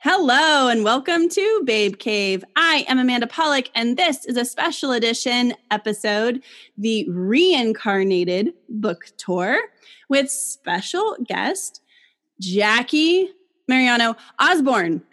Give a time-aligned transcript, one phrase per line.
[0.00, 2.44] Hello and welcome to Babe Cave.
[2.54, 6.44] I am Amanda Polick, and this is a special edition episode,
[6.76, 9.58] the reincarnated book tour,
[10.08, 11.82] with special guest
[12.40, 13.28] Jacque
[13.66, 15.02] Mariano Osborn.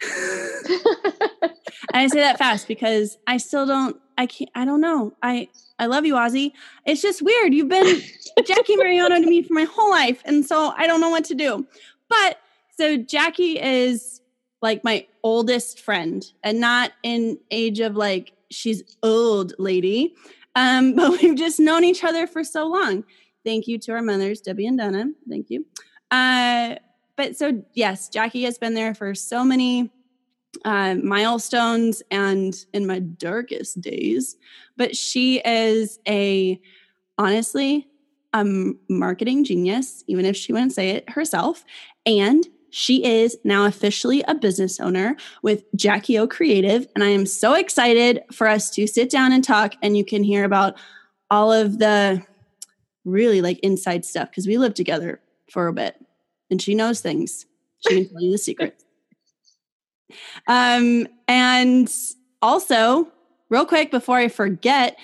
[0.70, 1.50] and
[1.92, 5.14] I say that fast because I still don't, I can't, I don't know.
[5.20, 5.48] I,
[5.80, 6.52] I love you, Ozzy.
[6.84, 7.52] It's just weird.
[7.52, 8.02] You've been
[8.46, 10.22] Jacque Mariano to me for my whole life.
[10.24, 11.66] And so I don't know what to do.
[12.08, 12.38] But
[12.78, 14.20] so Jacque is
[14.62, 20.14] like my oldest friend and not in age of like she's old lady
[20.54, 23.04] um but we've just known each other for so long.
[23.44, 25.06] Thank you to our mothers debbie and donna.
[25.28, 25.66] Thank you.
[26.10, 26.76] Uh
[27.16, 29.90] but so yes Jacque has been there for so many
[30.64, 34.36] uh, milestones and in my darkest days.
[34.76, 36.60] But she is a
[37.18, 37.88] honestly
[38.32, 38.44] a
[38.88, 41.64] marketing genius even if she wouldn't say it herself
[42.04, 42.46] and
[42.78, 46.86] she is now officially a business owner with JacqueO Creative.
[46.94, 50.22] And I am so excited for us to sit down and talk, and you can
[50.22, 50.74] hear about
[51.30, 52.22] all of the
[53.06, 55.96] really like inside stuff because we lived together for a bit
[56.50, 57.46] and she knows things.
[57.88, 58.84] She can tell you the secrets.
[60.46, 61.92] Um, and
[62.40, 63.08] also,
[63.48, 64.96] real quick before I forget,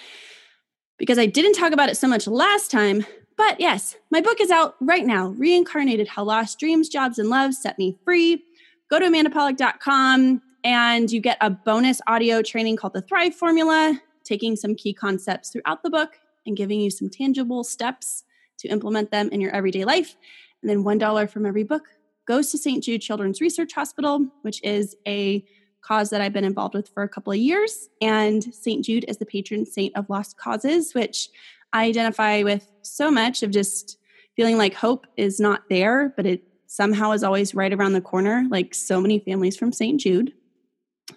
[0.97, 3.04] because I didn't talk about it so much last time,
[3.42, 7.54] but yes, my book is out right now Reincarnated How Lost Dreams, Jobs, and Love
[7.54, 8.40] Set Me Free.
[8.88, 14.54] Go to amandapolick.com and you get a bonus audio training called the Thrive Formula, taking
[14.54, 18.22] some key concepts throughout the book and giving you some tangible steps
[18.58, 20.14] to implement them in your everyday life.
[20.62, 21.88] And then $1 from every book
[22.28, 22.84] goes to St.
[22.84, 25.44] Jude Children's Research Hospital, which is a
[25.84, 27.88] cause that I've been involved with for a couple of years.
[28.00, 28.84] And St.
[28.84, 31.28] Jude is the patron saint of lost causes, which
[31.73, 33.98] I identify with so much of just
[34.37, 38.47] feeling like hope is not there, but it somehow is always right around the corner,
[38.51, 40.00] like so many families from St.
[40.00, 40.33] Jude.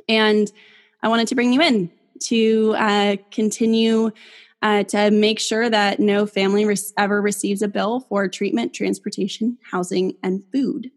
[0.10, 0.52] And
[1.02, 1.92] I wanted to bring you in
[2.24, 4.12] to uh, continue
[4.62, 9.58] uh, to make sure that no family re- ever receives a bill for treatment, transportation,
[9.72, 10.90] housing, and food.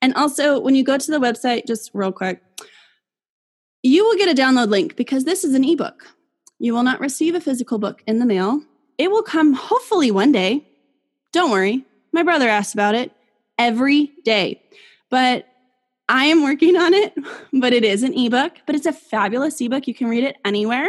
[0.00, 2.42] And also, when you go to the website, just real quick,
[3.82, 6.06] you will get a download link because this is an ebook.
[6.58, 8.62] You will not receive a physical book in the mail
[8.98, 10.66] it will come hopefully one day.
[11.32, 11.84] Don't worry.
[12.12, 13.12] My brother asks about it
[13.58, 14.62] every day.
[15.10, 15.46] But
[16.08, 17.14] I am working on it,
[17.52, 19.86] but it is an ebook, but it's a fabulous ebook.
[19.86, 20.88] You can read it anywhere.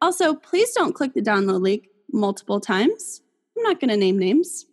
[0.00, 3.22] Also, please don't click the download link multiple times.
[3.56, 4.66] I'm not going to name names.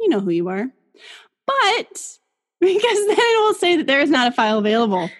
[0.00, 0.70] You know who you are.
[1.46, 2.18] But
[2.60, 5.10] because then it will say that there is not a file available.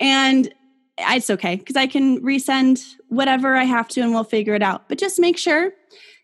[0.00, 0.52] And
[0.98, 4.88] it's okay because I can resend whatever I have to and we'll figure it out.
[4.88, 5.72] But just make sure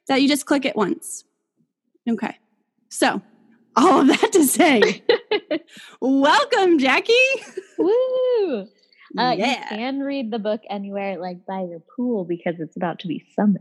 [0.08, 1.24] that you just click it once.
[2.08, 2.36] Okay.
[2.88, 3.22] So,
[3.76, 5.02] all of that to say,
[6.00, 7.08] welcome, Jacque.
[7.78, 8.66] Woo!
[9.16, 9.70] Uh, yeah.
[9.70, 13.24] You can read the book anywhere, like by your pool, because it's about to be
[13.34, 13.60] summer.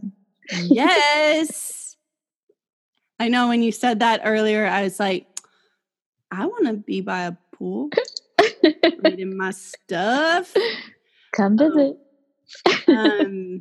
[0.51, 1.95] yes.
[3.19, 5.25] I know when you said that earlier, I was like,
[6.31, 7.89] I want to be by a pool
[9.03, 10.53] reading my stuff.
[11.35, 11.97] Come visit.
[12.87, 13.59] Um, um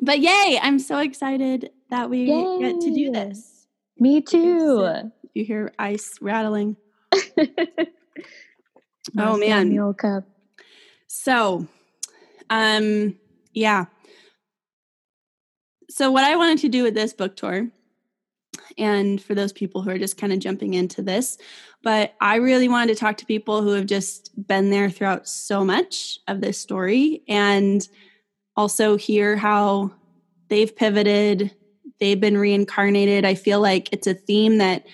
[0.00, 2.58] but yay, I'm so excited that we yay.
[2.60, 3.66] get to do this.
[3.98, 5.10] Me too.
[5.34, 6.76] You hear ice rattling.
[9.18, 9.94] oh man.
[9.94, 10.24] Cup.
[11.06, 11.66] So,
[12.50, 13.16] um,
[13.52, 13.86] yeah.
[15.88, 17.68] So what I wanted to do with this book tour,
[18.78, 21.38] and for those people who are just kind of jumping into this,
[21.82, 25.64] but I really wanted to talk to people who have just been there throughout so
[25.64, 27.88] much of this story and
[28.56, 29.92] also hear how
[30.48, 31.54] they've pivoted,
[32.00, 33.24] they've been reincarnated.
[33.24, 34.86] I feel like it's a theme that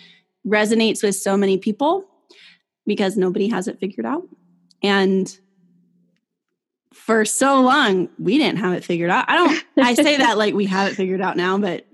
[0.47, 2.05] resonates with so many people
[2.87, 4.25] because nobody has it figured out.
[4.83, 5.37] And
[6.93, 9.25] for so long, we didn't have it figured out.
[9.29, 11.87] I don't I say that like we have it figured out now, but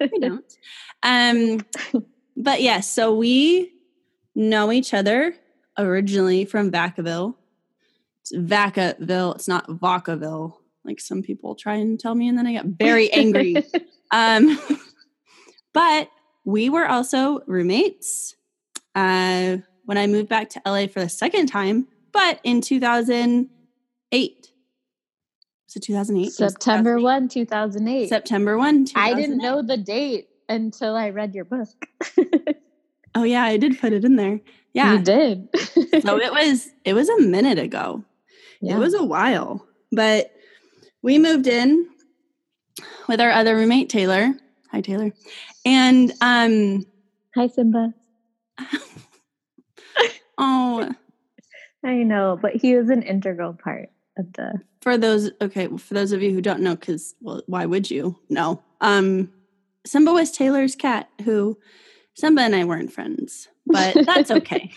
[0.00, 0.56] we don't.
[1.02, 1.60] Um
[2.36, 3.72] but yes, yeah, so we
[4.34, 5.34] know each other
[5.78, 7.34] originally from Vacaville.
[8.22, 12.52] It's Vacaville, it's not Vacaville like some people try and tell me and then i
[12.52, 13.56] get very angry.
[14.10, 14.58] Um
[15.72, 16.10] but
[16.44, 18.36] we were also roommates
[18.94, 24.48] uh when i moved back to la for the second time but in 2008
[25.66, 29.10] so 2008 september 1 2008 september 1 2008.
[29.10, 31.68] i didn't know the date until i read your book.
[33.14, 34.40] Oh yeah i did put it in there.
[34.72, 34.94] Yeah.
[34.94, 35.48] You did.
[36.02, 38.02] So it was it was a minute ago.
[38.62, 38.76] Yeah.
[38.76, 40.31] it was a while but
[41.02, 41.88] we moved in
[43.08, 44.34] with our other roommate Taylor.
[44.70, 45.12] Hi Taylor.
[45.64, 46.86] And um
[47.36, 47.94] Hi Simba.
[50.38, 50.92] oh
[51.84, 54.60] I know, but he was an integral part of the.
[54.82, 58.18] For those, okay, for those of you who don't know, because well, why would you?
[58.28, 58.62] No.
[58.80, 59.32] Um,
[59.84, 61.08] Simba was Taylor's cat.
[61.24, 61.58] Who
[62.14, 64.70] Simba and I weren't friends, but that's okay.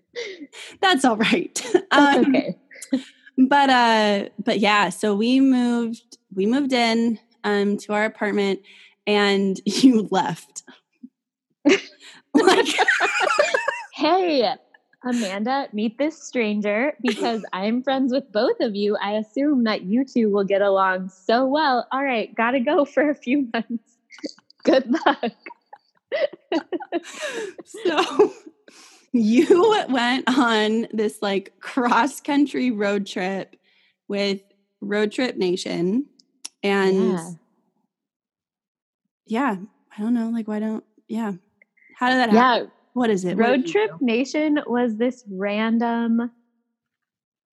[0.80, 1.54] that's all right.
[1.90, 2.58] That's um, okay.
[3.36, 6.18] But uh, but yeah, so we moved.
[6.34, 8.60] We moved in um to our apartment,
[9.06, 10.62] and you left.
[12.34, 12.66] like,
[13.94, 14.54] hey,
[15.04, 18.96] Amanda, meet this stranger because I'm friends with both of you.
[18.96, 21.86] I assume that you two will get along so well.
[21.92, 23.96] All right, gotta go for a few months.
[24.64, 25.32] Good luck.
[27.64, 28.32] so
[29.12, 33.56] you went on this like cross country road trip
[34.08, 34.40] with
[34.80, 36.06] Road Trip Nation.
[36.62, 37.30] And yeah.
[39.26, 39.56] yeah,
[39.96, 40.30] I don't know.
[40.30, 41.32] Like, why don't, yeah.
[41.96, 42.64] How did that happen?
[42.66, 43.36] Yeah what is it?
[43.36, 46.30] Road Trip Nation was this random.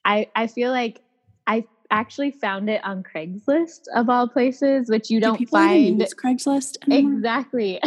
[0.04, 1.02] I I feel like
[1.48, 6.02] I actually found it on Craigslist of all places, which you Do don't find.
[6.02, 7.14] Craigslist anymore?
[7.14, 7.82] exactly.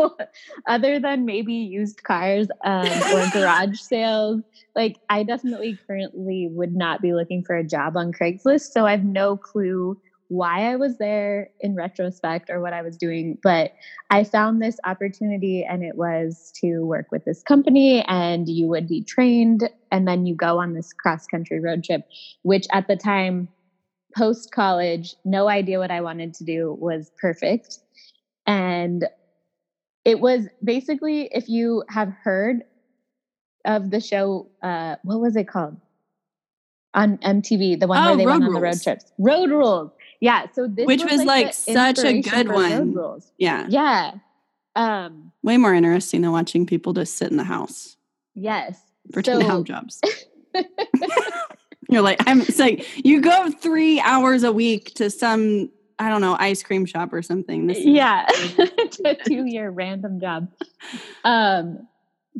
[0.66, 4.42] Other than maybe used cars um, or garage sales,
[4.74, 8.92] like I definitely currently would not be looking for a job on Craigslist, so I
[8.92, 13.72] have no clue why I was there in retrospect or what I was doing, but
[14.10, 18.88] I found this opportunity and it was to work with this company and you would
[18.88, 22.08] be trained and then you go on this cross country road trip,
[22.42, 23.48] which at the time,
[24.16, 27.78] post college, no idea what I wanted to do was perfect.
[28.46, 29.06] And
[30.04, 32.62] it was basically, if you have heard
[33.64, 35.76] of the show, uh, what was it called?
[36.94, 39.12] On MTV, the one oh, where they went on the road trips.
[39.18, 39.90] Road Rules.
[40.24, 40.46] Yeah.
[40.54, 43.20] So this which was, was like, like such a good one.
[43.36, 43.66] Yeah.
[43.68, 44.12] Yeah.
[44.74, 47.98] Um, way more interesting than watching people just sit in the house.
[48.34, 48.80] Yes.
[49.12, 50.00] Pretend so, to have jobs.
[51.90, 56.22] You're like, I'm it's like you go three hours a week to some I don't
[56.22, 57.66] know, ice cream shop or something.
[57.66, 58.26] This yeah.
[59.04, 60.48] a two year random job.
[61.24, 61.86] Um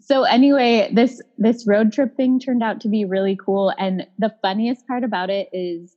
[0.00, 3.74] so anyway, this this road trip thing turned out to be really cool.
[3.78, 5.94] And the funniest part about it is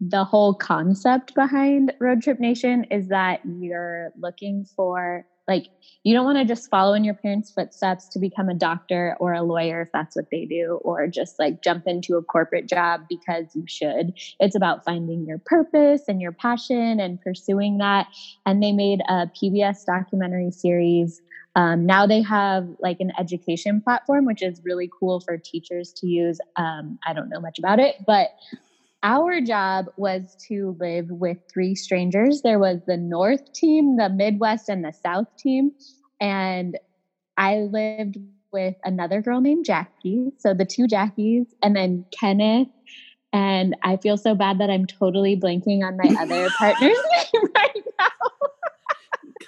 [0.00, 5.66] the whole concept behind Road Trip Nation is that you're looking for like
[6.04, 9.32] you don't want to just follow in your parents' footsteps to become a doctor or
[9.32, 13.02] a lawyer if that's what they do, or just like jump into a corporate job
[13.08, 14.12] because you should.
[14.38, 18.06] It's about finding your purpose and your passion and pursuing that.
[18.46, 21.20] And they made a PBS documentary series.
[21.56, 26.06] Um, now they have like an education platform, which is really cool for teachers to
[26.06, 26.38] use.
[26.54, 28.28] Um, I don't know much about it, but
[29.02, 32.42] our job was to live with three strangers.
[32.42, 35.72] There was the North team, the Midwest, and the South team.
[36.20, 36.78] And
[37.36, 38.16] I lived
[38.52, 40.32] with another girl named Jackie.
[40.38, 42.68] So the two Jackies, and then Kenneth.
[43.32, 46.98] And I feel so bad that I'm totally blanking on my other partner's
[47.32, 47.89] name right now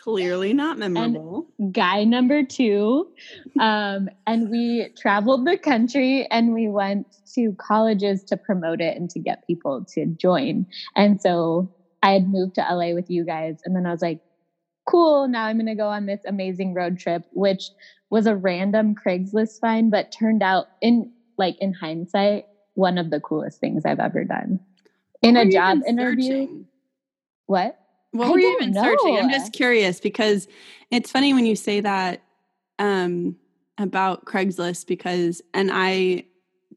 [0.02, 1.46] clearly not memorable.
[1.58, 3.08] And guy number two.
[3.60, 9.08] Um, and we traveled the country and we went to colleges to promote it and
[9.10, 10.66] to get people to join.
[10.96, 11.72] And so
[12.02, 13.60] I had moved to LA with you guys.
[13.64, 14.20] And then I was like,
[14.88, 17.70] cool, now I'm going to go on this amazing road trip, which
[18.10, 23.20] was a random Craigslist find, but turned out in like in hindsight, one of the
[23.20, 24.61] coolest things I've ever done.
[25.23, 26.25] In a job interview.
[26.25, 26.66] Searching?
[27.47, 27.78] What?
[28.12, 28.83] What I were you even know.
[28.83, 29.19] searching?
[29.19, 30.47] I'm just curious because
[30.90, 32.23] it's funny when you say that
[32.78, 33.37] um,
[33.78, 36.25] about Craigslist because and I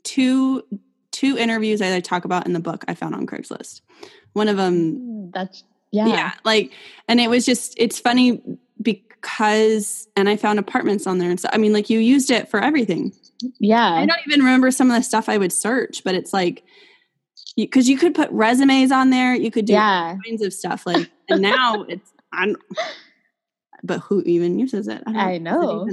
[0.04, 0.64] two
[1.12, 3.82] two interviews that I talk about in the book I found on Craigslist.
[4.34, 6.08] One of them mm, that's yeah.
[6.08, 6.72] Yeah, like
[7.08, 8.42] and it was just it's funny
[8.82, 12.50] because and I found apartments on there and so I mean like you used it
[12.50, 13.14] for everything.
[13.60, 13.94] Yeah.
[13.94, 16.64] I don't even remember some of the stuff I would search, but it's like
[17.56, 20.14] because you, you, could put resumes on there, you could do yeah.
[20.14, 20.86] all kinds of stuff.
[20.86, 22.56] Like, and now it's I'm,
[23.84, 25.04] but who even uses it?
[25.08, 25.88] I, I know.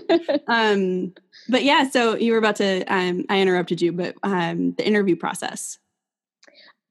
[0.48, 1.12] um,
[1.48, 2.84] but yeah, so you were about to.
[2.84, 5.78] Um, I interrupted you, but um, the interview process.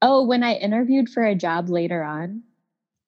[0.00, 2.42] Oh, when I interviewed for a job later on,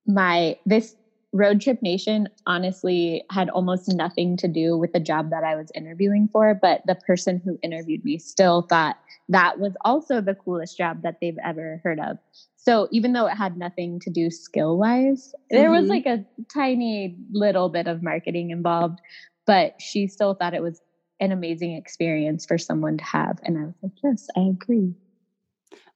[0.06, 0.96] my this
[1.32, 5.70] road trip nation honestly had almost nothing to do with the job that I was
[5.74, 8.96] interviewing for, but the person who interviewed me still thought
[9.28, 12.18] that was also the coolest job that they've ever heard of.
[12.64, 15.56] So even though it had nothing to do skill wise, mm-hmm.
[15.56, 15.90] there was mm-hmm.
[15.90, 19.00] like a tiny little bit of marketing involved,
[19.46, 20.80] but she still thought it was
[21.20, 23.38] an amazing experience for someone to have.
[23.42, 24.94] And I was like, yes, I agree.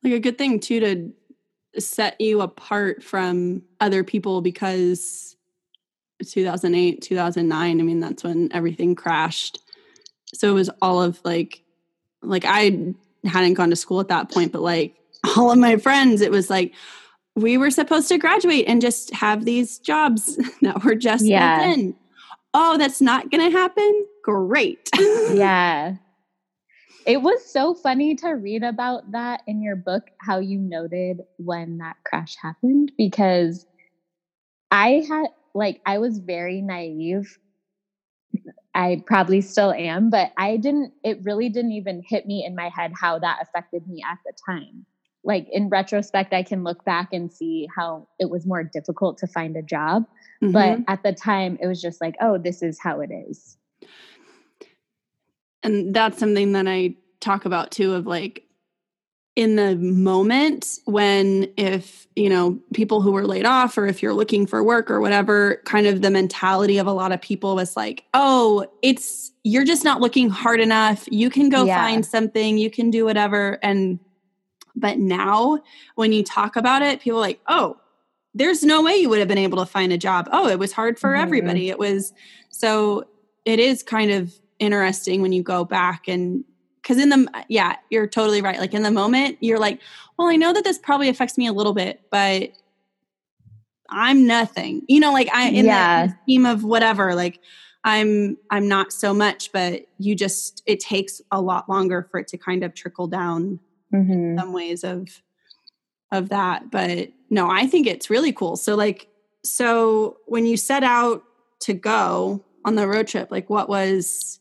[0.04, 5.36] Like a good thing too to set you apart from other people because
[6.24, 9.60] 2008, 2009, I mean, that's when everything crashed.
[10.34, 11.62] So it was all of like
[12.22, 12.94] like I
[13.24, 14.97] hadn't gone to school at that point, but like
[15.36, 16.74] all of my friends, it was like
[17.38, 21.62] we were supposed to graduate and just have these jobs that were just yeah.
[21.62, 21.94] in.
[22.54, 24.06] Oh, that's not going to happen?
[24.24, 24.90] Great.
[25.32, 25.96] yeah.
[27.06, 31.78] It was so funny to read about that in your book, how you noted when
[31.78, 33.66] that crash happened, because
[34.70, 37.38] I had, like, I was very naive.
[38.74, 42.68] I probably still am, but I didn't, it really didn't even hit me in my
[42.68, 44.84] head how that affected me at the time.
[45.28, 49.28] Like, in retrospect, I can look back and see how it was more difficult to
[49.28, 50.06] find a job.
[50.42, 50.52] Mm-hmm.
[50.52, 53.58] But at the time, it was just like, oh, this is how it is
[55.62, 58.44] and that's something that I talk about too of like
[59.34, 64.14] in the moment when if you know people who were laid off or if you're
[64.14, 67.76] looking for work or whatever kind of the mentality of a lot of people was
[67.76, 71.76] like oh it's you're just not looking hard enough you can go yeah.
[71.76, 73.98] find something you can do whatever and
[74.78, 75.58] but now
[75.94, 77.76] when you talk about it people like oh
[78.38, 80.28] there's no way you would have been able to find a job.
[80.32, 81.22] Oh it was hard for mm-hmm.
[81.22, 81.70] everybody.
[81.70, 82.12] It was
[82.50, 83.04] so
[83.44, 86.44] it is kind of interesting when you go back and
[86.82, 88.58] because in the yeah you're totally right.
[88.58, 89.80] Like in the moment you're like
[90.18, 92.50] well i know that this probably affects me a little bit but
[93.90, 94.82] i'm nothing.
[94.88, 96.06] You know like i in yeah.
[96.06, 97.40] the scheme of whatever like
[97.84, 102.26] i'm i'm not so much but you just it takes a lot longer for it
[102.28, 103.60] to kind of trickle down
[103.92, 104.38] mm-hmm.
[104.38, 105.22] some ways of
[106.10, 109.08] of that but no i think it's really cool so like
[109.44, 111.22] so when you set out
[111.60, 114.38] to go on the road trip like what was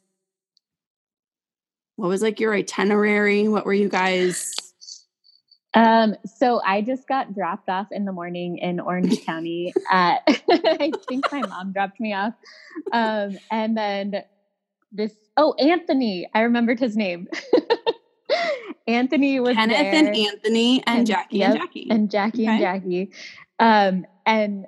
[1.97, 3.47] what was like your itinerary?
[3.47, 4.53] What were you guys?
[5.73, 10.91] Um, so I just got dropped off in the morning in Orange County at I
[11.09, 12.33] think my mom dropped me off.
[12.93, 14.23] Um, and then
[14.91, 17.27] this oh Anthony, I remembered his name.
[18.87, 19.93] Anthony was Kenneth there.
[19.93, 21.87] and Anthony and, and Jackie yep, and Jackie.
[21.89, 22.51] And Jackie okay.
[22.51, 23.11] and Jackie.
[23.59, 24.65] Um, and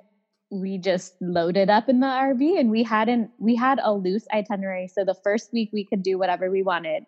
[0.50, 4.88] we just loaded up in the RV and we hadn't we had a loose itinerary
[4.88, 7.04] so the first week we could do whatever we wanted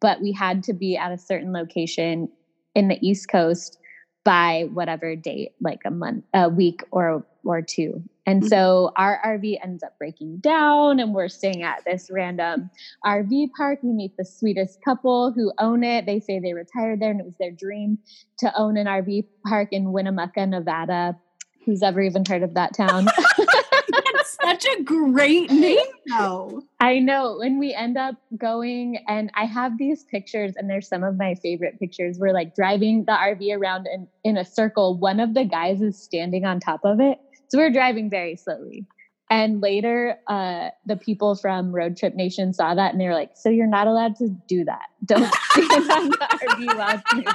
[0.00, 2.28] but we had to be at a certain location
[2.76, 3.78] in the east coast
[4.24, 8.48] by whatever date like a month a week or or two and mm-hmm.
[8.48, 12.70] so our RV ends up breaking down and we're staying at this random
[13.04, 17.10] RV park we meet the sweetest couple who own it they say they retired there
[17.10, 17.98] and it was their dream
[18.38, 21.16] to own an RV park in Winnemucca Nevada
[21.64, 23.06] who's ever even heard of that town.
[23.36, 26.62] That's such a great name, though.
[26.80, 27.36] I know.
[27.38, 31.34] When we end up going, and I have these pictures, and they're some of my
[31.34, 32.18] favorite pictures.
[32.18, 34.98] We're like driving the RV around in, in a circle.
[34.98, 37.18] One of the guys is standing on top of it.
[37.54, 38.84] So we're driving very slowly.
[39.30, 43.30] And later, uh, the people from Road Trip Nation saw that and they were like,
[43.34, 44.86] So you're not allowed to do that.
[45.04, 47.34] Don't stand on the RV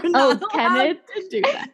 [0.14, 0.96] oh, Kenneth.
[1.14, 1.68] to do that.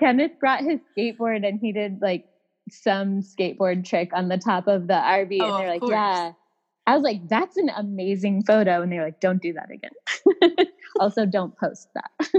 [0.00, 2.26] Kenneth brought his skateboard and he did like
[2.68, 5.38] some skateboard trick on the top of the RV.
[5.40, 5.92] Oh, and they're like, course.
[5.92, 6.32] yeah.
[6.88, 8.82] I was like, that's an amazing photo.
[8.82, 9.92] And they're like, don't do that again.
[10.98, 12.32] also, don't post that.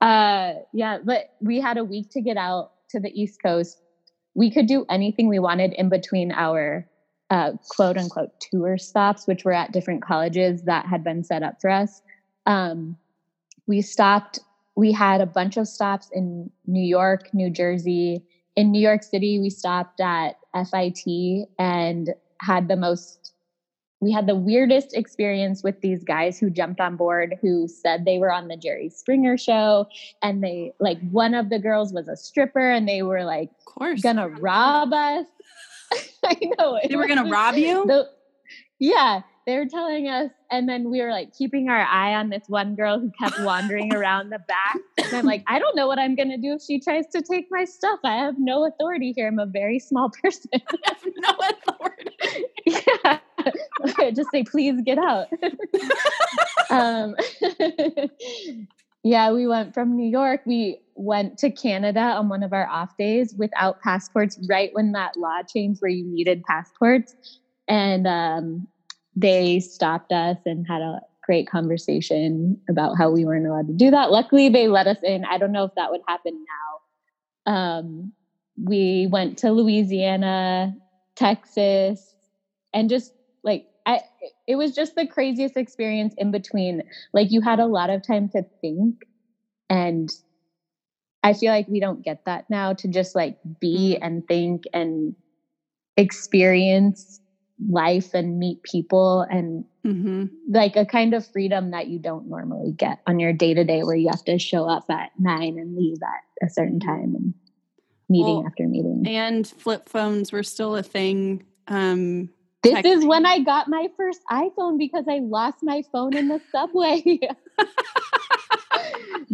[0.00, 3.80] Uh, yeah, but we had a week to get out to the East Coast.
[4.34, 6.86] We could do anything we wanted in between our
[7.30, 11.60] uh, quote unquote tour stops, which were at different colleges that had been set up
[11.60, 12.02] for us.
[12.46, 12.96] Um,
[13.66, 14.40] we stopped
[14.76, 18.24] we had a bunch of stops in New York, New Jersey.
[18.56, 23.34] In New York City, we stopped at FIT and had the most
[24.00, 28.18] we had the weirdest experience with these guys who jumped on board who said they
[28.18, 29.86] were on the Jerry Springer show
[30.22, 33.64] and they like one of the girls was a stripper and they were like of
[33.64, 35.26] course gonna rob us.
[36.24, 36.78] I know.
[36.88, 37.84] They were gonna rob you?
[37.86, 38.08] The,
[38.78, 42.44] yeah they were telling us, and then we were like keeping our eye on this
[42.46, 44.76] one girl who kept wandering around the back.
[44.98, 47.48] And I'm like, I don't know what I'm gonna do if she tries to take
[47.50, 47.98] my stuff.
[48.04, 49.26] I have no authority here.
[49.26, 50.50] I'm a very small person.
[50.54, 52.44] I have no authority.
[52.66, 53.18] yeah.
[54.14, 55.28] Just say, please get out.
[56.70, 57.14] um,
[59.02, 60.42] yeah, we went from New York.
[60.46, 65.16] We went to Canada on one of our off days without passports, right when that
[65.16, 67.14] law changed where you needed passports.
[67.68, 68.66] And um,
[69.16, 73.90] they stopped us and had a great conversation about how we weren't allowed to do
[73.90, 74.10] that.
[74.10, 75.24] Luckily, they let us in.
[75.24, 76.44] I don't know if that would happen
[77.46, 77.52] now.
[77.52, 78.12] Um,
[78.62, 80.74] we went to Louisiana,
[81.16, 82.14] Texas,
[82.74, 84.00] and just like I,
[84.46, 86.82] it was just the craziest experience in between.
[87.12, 89.02] Like you had a lot of time to think,
[89.68, 90.10] and
[91.22, 94.04] I feel like we don't get that now to just like be mm-hmm.
[94.04, 95.14] and think and
[95.96, 97.20] experience
[97.68, 102.72] life and meet people and hmm like a kind of freedom that you don't normally
[102.72, 105.76] get on your day to day where you have to show up at nine and
[105.76, 107.34] leave at a certain time and
[108.08, 109.04] meeting Well, after meeting.
[109.06, 111.44] And flip phones were still a thing.
[111.68, 112.30] Um,
[112.62, 116.40] This is when I got my first iPhone because I lost my phone in the
[116.52, 117.02] subway.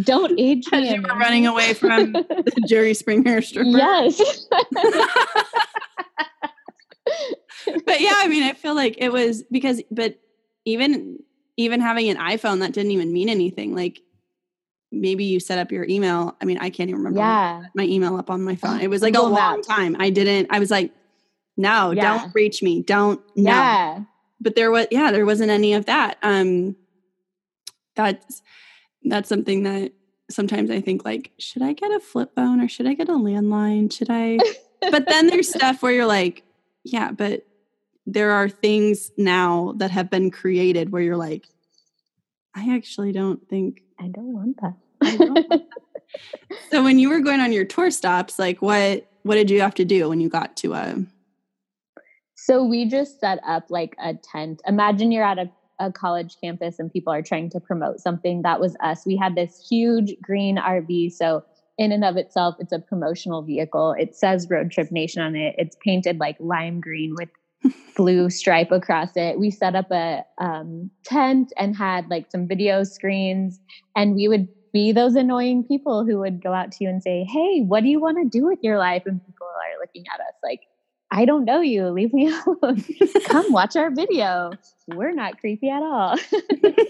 [0.02, 0.94] Don't age me.
[0.94, 3.68] you were running away from the Jerry Springer stripper.
[3.70, 4.46] yes.
[7.84, 10.20] but yeah, I mean, I feel like it was because, but
[10.64, 11.18] even
[11.56, 13.74] even having an iPhone, that didn't even mean anything.
[13.74, 14.00] Like
[14.92, 16.36] maybe you set up your email.
[16.40, 17.62] I mean, I can't even remember yeah.
[17.74, 18.80] my email up on my phone.
[18.80, 19.96] It was like a long time.
[19.98, 20.48] I didn't.
[20.50, 20.92] I was like,
[21.56, 22.18] no, Yeah.
[22.18, 22.82] don't reach me.
[22.82, 23.20] Don't.
[23.36, 23.50] No.
[23.50, 24.00] Yeah.
[24.40, 26.18] But there was, yeah, there wasn't any of that.
[26.22, 26.76] Um,
[27.94, 28.42] that's
[29.04, 29.92] that's something that
[30.30, 33.12] sometimes I think like, should I get a flip phone or should I get a
[33.12, 33.92] landline?
[33.92, 34.38] Should I?
[34.90, 36.42] but then there's stuff where you're like,
[36.84, 37.46] yeah, but
[38.06, 41.46] there are things now that have been created where you're like,
[42.54, 43.82] I actually don't think.
[43.98, 44.74] I don't want that.
[45.02, 45.62] I don't want
[46.70, 49.74] So when you were going on your tour stops, like what what did you have
[49.74, 50.96] to do when you got to a?
[52.46, 54.62] So we just set up like a tent.
[54.68, 55.50] Imagine you're at a,
[55.80, 58.42] a college campus and people are trying to promote something.
[58.42, 59.04] That was us.
[59.04, 61.10] We had this huge green RV.
[61.10, 61.42] So
[61.76, 63.96] in and of itself, it's a promotional vehicle.
[63.98, 65.56] It says Road Trip Nation on it.
[65.58, 67.30] It's painted like lime green with
[67.96, 69.40] blue stripe across it.
[69.40, 73.58] We set up a um, tent and had like some video screens,
[73.96, 77.24] and we would be those annoying people who would go out to you and say,
[77.24, 80.20] "Hey, what do you want to do with your life?" And people are looking at
[80.20, 80.60] us like,
[81.10, 81.88] "I don't know you.
[81.88, 82.84] Leave me alone.
[83.26, 84.52] Come watch our video.
[84.88, 86.16] We're not creepy at all."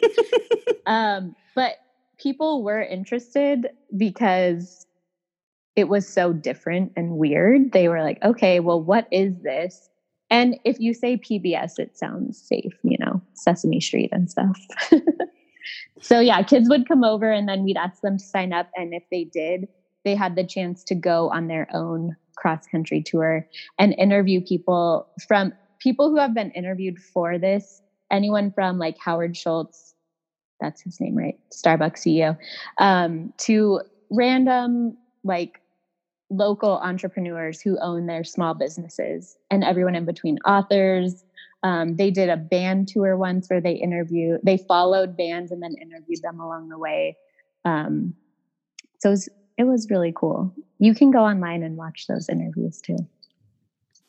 [0.86, 1.76] um, but
[2.18, 4.86] people were interested because
[5.76, 7.72] it was so different and weird.
[7.72, 9.90] They were like, okay, well, what is this?
[10.30, 14.58] And if you say PBS, it sounds safe, you know, Sesame Street and stuff.
[16.00, 18.68] so, yeah, kids would come over and then we'd ask them to sign up.
[18.74, 19.68] And if they did,
[20.04, 23.44] they had the chance to go on their own cross country tour
[23.78, 27.80] and interview people from people who have been interviewed for this.
[28.10, 29.94] Anyone from like Howard Schultz,
[30.60, 31.34] that's his name, right?
[31.52, 32.36] Starbucks CEO,
[32.78, 35.60] um, to random like
[36.30, 41.22] local entrepreneurs who own their small businesses and everyone in between authors
[41.62, 45.74] um, they did a band tour once where they interviewed they followed bands and then
[45.80, 47.16] interviewed them along the way
[47.64, 48.14] um,
[48.98, 52.80] so it was, it was really cool you can go online and watch those interviews
[52.80, 52.98] too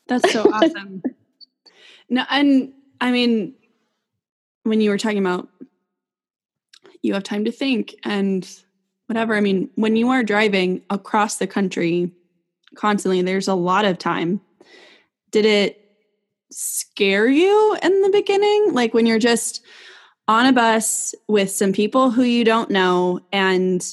[0.08, 1.02] That's so awesome.
[2.10, 3.54] no, and I mean,
[4.64, 5.48] when you were talking about
[7.02, 8.50] you have time to think and
[9.06, 12.12] whatever, I mean, when you are driving across the country
[12.76, 14.42] constantly, there's a lot of time.
[15.32, 15.82] Did it
[16.52, 18.74] scare you in the beginning?
[18.74, 19.64] Like when you're just
[20.28, 23.86] on a bus with some people who you don't know and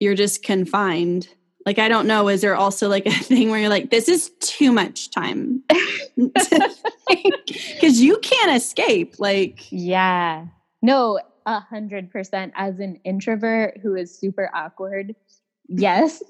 [0.00, 1.28] you're just confined.
[1.66, 4.30] Like i don't know is there also like a thing where you're like this is
[4.40, 5.62] too much time?
[7.74, 10.46] Because you can't escape like yeah.
[10.82, 12.52] No a hundred percent.
[12.56, 15.14] As an introvert who is super awkward
[15.68, 16.22] yes.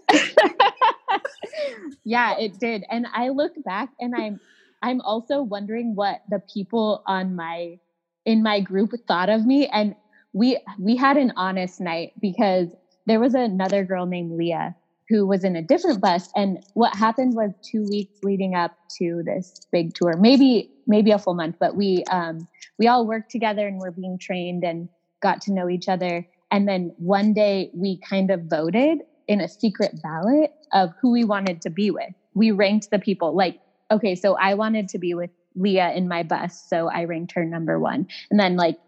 [2.04, 2.84] Yeah it did.
[2.90, 4.40] And i look back and i'm
[4.82, 7.78] i'm also wondering what the people on my
[8.24, 9.68] in my group thought of me.
[9.68, 9.94] And
[10.32, 12.68] we we had an honest night because
[13.10, 14.74] there was another girl named leah
[15.08, 19.22] who was in a different bus and what happened was two weeks leading up to
[19.24, 22.46] this big tour maybe maybe a full month but we um
[22.78, 24.88] we all worked together and were being trained and
[25.20, 26.26] got to know each other.
[26.50, 31.24] And then one day we kind of voted in a secret ballot of who we
[31.24, 32.10] wanted to be with.
[32.34, 36.22] We ranked the people like okay so i wanted to be with leah in my
[36.22, 38.06] bus so i ranked her number one.
[38.30, 38.78] And then like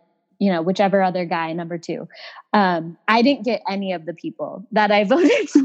[0.42, 2.09] you know whichever other guy number two.
[2.52, 5.62] Um i didn't get any of the people that i voted for.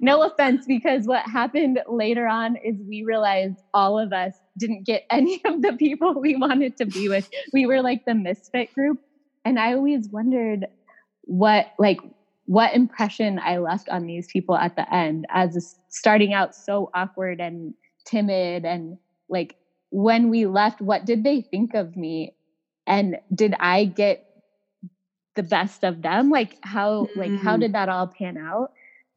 [0.00, 5.04] No offense because what happened later on is we realized all of us didn't get
[5.10, 7.28] any of the people we wanted to be with.
[7.52, 8.98] We were like the misfit group.
[9.44, 10.66] And i always wondered
[11.22, 12.00] what like
[12.46, 17.40] what impression i left on these people at the end as starting out so awkward
[17.40, 17.74] and
[18.06, 18.96] timid and
[19.28, 19.56] like
[19.90, 22.34] when we left what did they think of me?
[22.86, 24.24] And did i get
[25.36, 26.30] the best of them?
[26.30, 27.60] Like how like how Mm.
[27.60, 28.72] did that all pan out?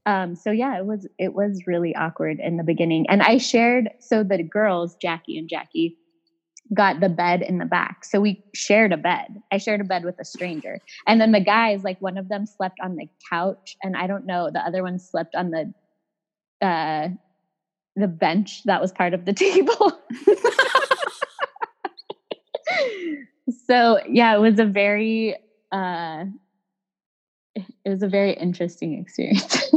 [0.05, 3.05] Um so yeah it was it was really awkward in the beginning.
[3.10, 5.97] And i shared so the girls jackie and jackie
[6.73, 8.03] got the bed in the back.
[8.05, 9.27] So we shared a bed.
[9.51, 10.81] I shared a bed with a stranger.
[11.07, 14.25] And then the guys like one of them slept on the couch and i don't
[14.25, 15.73] know the other one slept on the
[16.65, 17.10] uh
[17.95, 19.99] the bench that was part of the table.
[23.67, 25.36] so yeah, it was a very
[25.71, 26.25] uh
[27.56, 29.71] it was a very interesting experience.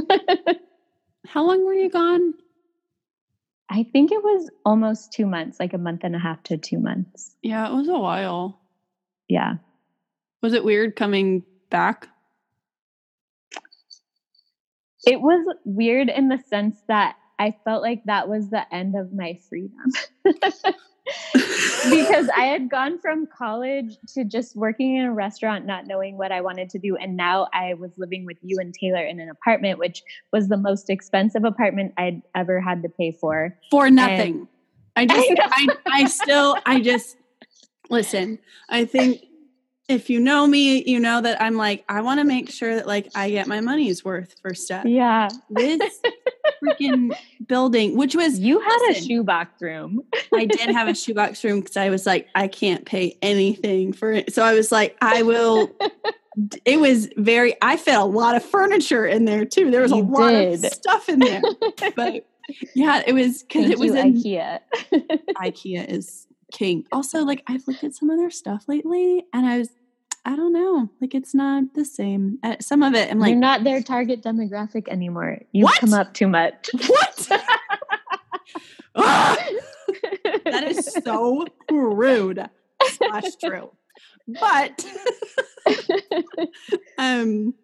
[1.26, 2.34] How long were you gone?
[3.68, 6.78] I think it was almost two months, like a month and a half to two
[6.78, 7.34] months.
[7.42, 8.60] Yeah, it was a while.
[9.28, 9.54] Yeah.
[10.42, 12.08] Was it weird coming back?
[15.06, 19.12] It was weird in the sense that I felt like that was the end of
[19.12, 19.92] my freedom.
[21.90, 26.32] because I had gone from college to just working in a restaurant, not knowing what
[26.32, 26.96] I wanted to do.
[26.96, 30.02] And now I was living with you and Taylor in an apartment, which
[30.32, 33.54] was the most expensive apartment I'd ever had to pay for.
[33.70, 34.48] For nothing.
[34.96, 37.18] And I just, I, I, still, I just,
[37.90, 38.38] listen,
[38.70, 39.22] I think
[39.88, 42.86] if you know me, you know that I'm like, I want to make sure that
[42.86, 44.86] like I get my money's worth for stuff.
[44.86, 45.28] Yeah.
[45.50, 46.00] This
[46.62, 47.14] freaking
[47.46, 50.02] building, which was you had listen, a shoebox room.
[50.32, 54.12] I did have a shoebox room because I was like, I can't pay anything for
[54.12, 54.32] it.
[54.32, 55.70] So I was like, I will.
[56.64, 57.54] it was very.
[57.60, 59.70] I fit a lot of furniture in there too.
[59.70, 60.64] There was you a lot did.
[60.64, 61.42] of stuff in there,
[61.96, 62.26] but
[62.74, 64.60] yeah, it was because it was in IKEA.
[65.36, 66.86] IKEA is king.
[66.92, 69.70] Also, like I've looked at some of their stuff lately, and I was,
[70.24, 72.38] I don't know, like it's not the same.
[72.42, 75.40] Uh, some of it, I'm like, you're not their target demographic anymore.
[75.52, 75.80] You've what?
[75.80, 76.70] come up too much.
[76.86, 77.28] What?
[80.44, 82.48] that is so rude
[82.92, 83.72] slash true.
[84.28, 84.84] But
[86.96, 87.54] um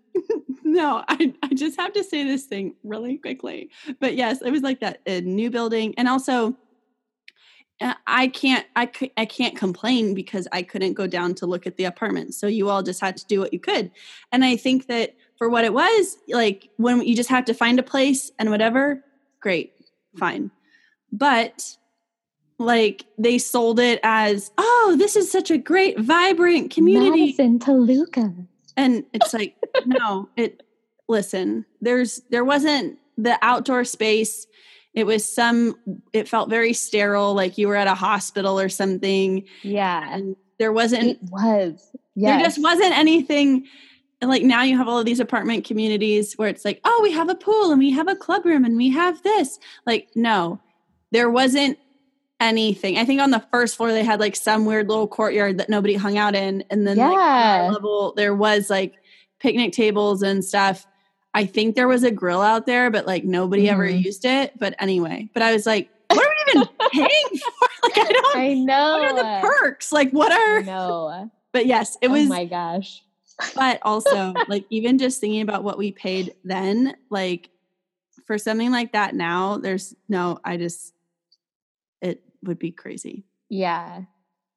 [0.64, 3.70] no, I, I just have to say this thing really quickly.
[4.00, 5.94] But yes, it was like that a new building.
[5.96, 6.56] And also
[7.80, 11.76] Uh, I can't I, I can't complain because I couldn't go down to look at
[11.76, 12.34] the apartment.
[12.34, 13.90] So you all just had to do what you could.
[14.32, 17.78] And I think that for what it was, like when you just have to find
[17.78, 19.02] a place and whatever,
[19.40, 19.72] great,
[20.16, 20.50] fine.
[21.10, 21.76] But
[22.58, 27.26] like they sold it as, oh, this is such a great, vibrant community.
[27.26, 28.34] Madison Toluca.
[28.76, 30.62] And it's like, no, it
[31.08, 34.46] listen, there's there wasn't the outdoor space
[34.94, 35.76] it was some
[36.12, 39.44] it felt very sterile like you were at a hospital or something.
[39.62, 40.12] Yeah.
[40.12, 41.90] And there wasn't it was.
[42.14, 43.66] yeah there just wasn't anything
[44.22, 47.30] like now you have all of these apartment communities where it's like oh we have
[47.30, 49.58] a pool and we have a club room and we have this.
[49.86, 50.60] Like no
[51.12, 51.78] there wasn't
[52.40, 52.96] anything.
[52.96, 55.94] I think on the first floor they had like some weird little courtyard that nobody
[55.94, 56.64] hung out in.
[56.70, 57.64] And then yeah.
[57.64, 58.94] like level there was like
[59.38, 60.86] picnic tables and stuff
[61.32, 63.74] I think there was a grill out there, but like nobody mm-hmm.
[63.74, 64.58] ever used it.
[64.58, 67.66] But anyway, but I was like, what are we even paying for?
[67.82, 68.36] Like, I don't.
[68.36, 68.98] I know.
[68.98, 69.90] What are the perks?
[69.90, 70.62] Like, what are?
[70.62, 71.30] No.
[71.52, 72.26] But yes, it was.
[72.26, 73.02] Oh my gosh.
[73.56, 77.50] But also, like, even just thinking about what we paid then, like,
[78.24, 80.38] for something like that now, there's no.
[80.44, 80.94] I just,
[82.00, 83.24] it would be crazy.
[83.48, 84.02] Yeah.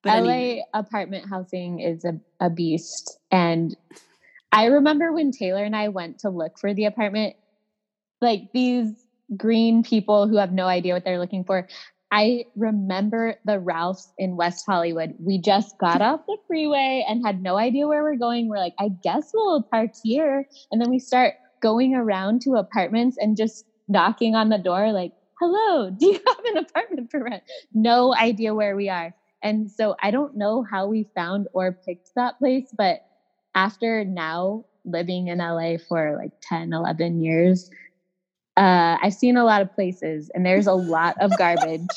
[0.03, 0.65] But LA anyway.
[0.75, 3.75] apartment housing is a, a beast, and
[4.53, 7.35] I remember when Taylor and I went to look for the apartment,
[8.21, 8.93] like these
[9.35, 11.67] green people who have no idea what they're looking for.
[12.11, 15.15] I remember the Ralphs in West Hollywood.
[15.19, 18.47] We just got off the freeway and had no idea where we're going.
[18.47, 20.47] We're like, I guess we'll park here.
[20.71, 25.13] And then we start going around to apartments and just knocking on the door, like,
[25.39, 27.41] hello, do you have an apartment for rent?
[27.73, 29.15] No idea where we are.
[29.41, 33.03] And so I don't know how we found or picked that place, but
[33.55, 37.69] after now living in LA for like 10, 11 years,
[38.55, 41.87] uh, I've seen a lot of places and there's a lot of garbage,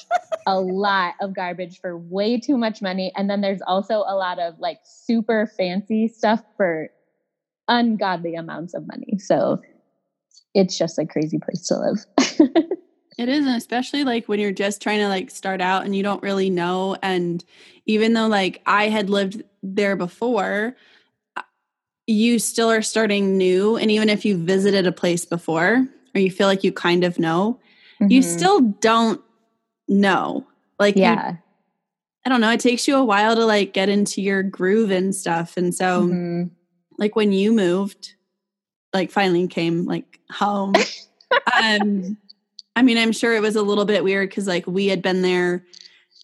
[0.47, 3.13] a lot of garbage for way too much money.
[3.15, 6.89] And then there's also a lot of like super fancy stuff for
[7.69, 9.19] ungodly amounts of money.
[9.19, 9.61] So
[10.55, 12.07] it's just a crazy place to live.
[13.19, 16.03] it is, and especially like when you're just trying to like start out and you
[16.03, 16.97] don't really know.
[17.03, 17.45] And
[17.85, 20.75] even though like I had lived there before,
[22.07, 26.31] you still are starting new and even if you visited a place before or you
[26.31, 27.59] feel like you kind of know
[28.01, 28.11] mm-hmm.
[28.11, 29.21] you still don't
[29.89, 30.47] know
[30.79, 31.39] like yeah you,
[32.25, 35.15] i don't know it takes you a while to like get into your groove and
[35.15, 36.45] stuff and so mm-hmm.
[36.99, 38.15] like when you moved
[38.93, 40.75] like finally came like home
[41.61, 42.17] um
[42.77, 45.23] i mean i'm sure it was a little bit weird because like we had been
[45.23, 45.65] there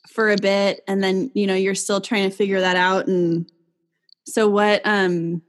[0.09, 3.51] for a bit and then you know you're still trying to figure that out and
[4.25, 5.42] so what um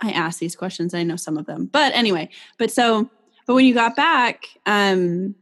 [0.00, 0.94] I ask these questions.
[0.94, 2.28] I know some of them, but anyway.
[2.58, 3.10] But so,
[3.46, 5.34] but when you got back, um,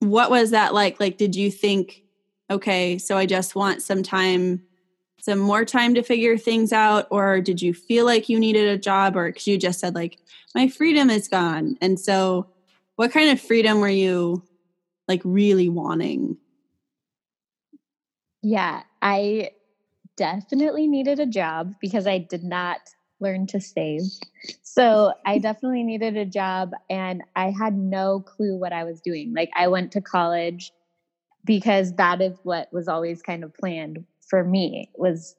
[0.00, 1.00] what was that like?
[1.00, 2.02] Like, did you think,
[2.50, 4.62] okay, so I just want some time,
[5.20, 8.78] some more time to figure things out, or did you feel like you needed a
[8.78, 10.18] job, or because you just said like
[10.54, 12.48] my freedom is gone, and so
[12.96, 14.42] what kind of freedom were you
[15.08, 16.36] like really wanting?
[18.42, 19.50] Yeah, I
[20.16, 22.80] definitely needed a job because I did not
[23.20, 24.02] learn to save.
[24.62, 29.32] So I definitely needed a job and I had no clue what I was doing.
[29.34, 30.72] Like I went to college
[31.44, 35.36] because that is what was always kind of planned for me was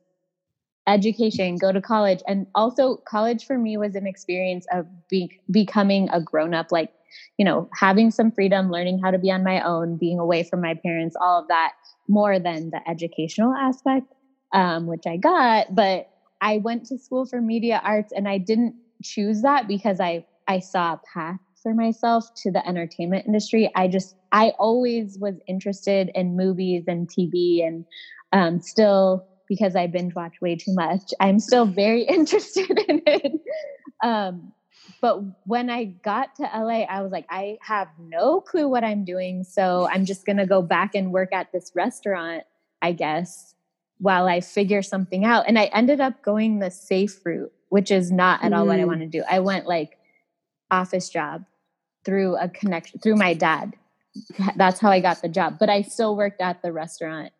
[0.87, 2.19] education, go to college.
[2.27, 6.91] And also college for me was an experience of be- becoming a grown up like
[7.37, 10.61] you know, having some freedom, learning how to be on my own, being away from
[10.61, 11.73] my parents, all of that
[12.07, 14.12] more than the educational aspect,
[14.53, 15.73] um, which I got.
[15.73, 16.09] But
[16.41, 20.59] I went to school for media arts and I didn't choose that because I I
[20.59, 23.71] saw a path for myself to the entertainment industry.
[23.75, 27.85] I just I always was interested in movies and TV and
[28.31, 31.01] um, still because I binge watch way too much.
[31.19, 33.31] I'm still very interested in it.
[34.03, 34.51] Um,
[35.01, 39.05] but when I got to LA, I was like, I have no clue what I'm
[39.05, 39.43] doing.
[39.43, 42.43] So I'm just going to go back and work at this restaurant,
[42.81, 43.52] I guess,
[44.03, 45.45] while I figure something out.
[45.47, 48.83] And I ended up going the safe route, which is not at all what I
[48.83, 48.87] mm.
[48.87, 49.23] want to do.
[49.31, 49.97] I went like
[50.69, 51.45] office job
[52.03, 53.77] through a connection, through my dad.
[54.57, 55.57] That's how I got the job.
[55.57, 57.31] But I still worked at the restaurant.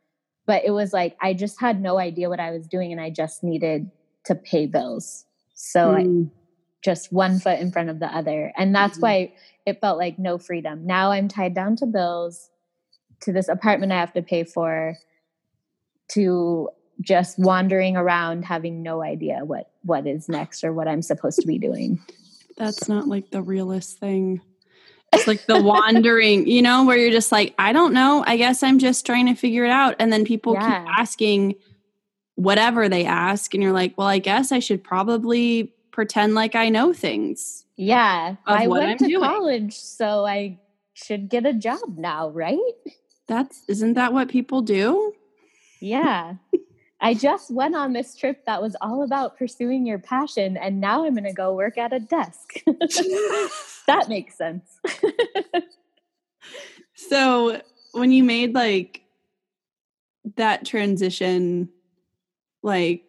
[0.46, 3.10] But it was like, I just had no idea what I was doing and I
[3.10, 3.92] just needed
[4.26, 5.26] to pay bills.
[5.54, 6.28] So mm.
[6.28, 6.32] I,
[6.82, 8.54] just one foot in front of the other.
[8.58, 9.02] And that's mm-hmm.
[9.02, 9.34] why
[9.66, 10.86] it felt like no freedom.
[10.86, 12.50] Now I'm tied down to bills,
[13.22, 14.98] to this apartment I have to pay for,
[16.10, 16.70] to
[17.02, 21.48] just wandering around having no idea what what is next or what I'm supposed to
[21.48, 22.00] be doing.
[22.58, 24.42] That's not like the realest thing.
[25.12, 28.24] It's like the wandering, you know, where you're just like, I don't know.
[28.26, 29.96] I guess I'm just trying to figure it out.
[30.00, 30.80] And then people yeah.
[30.80, 31.56] keep asking
[32.36, 33.54] whatever they ask.
[33.54, 37.66] And you're like, well, I guess I should probably pretend like I know things.
[37.76, 38.36] Yeah.
[38.46, 39.22] I went I'm to doing.
[39.22, 40.60] college, so I
[40.94, 42.58] should get a job now, right?
[43.28, 45.14] That's isn't that what people do?
[45.84, 46.36] Yeah.
[47.02, 51.04] I just went on this trip that was all about pursuing your passion, and now
[51.04, 52.54] I'm going to go work at a desk.
[53.88, 54.80] that makes sense.
[56.96, 59.02] so, when you made like
[60.38, 61.68] that transition,
[62.62, 63.04] like,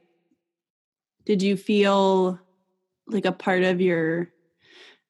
[1.25, 2.41] did you feel
[3.07, 4.29] like a part of your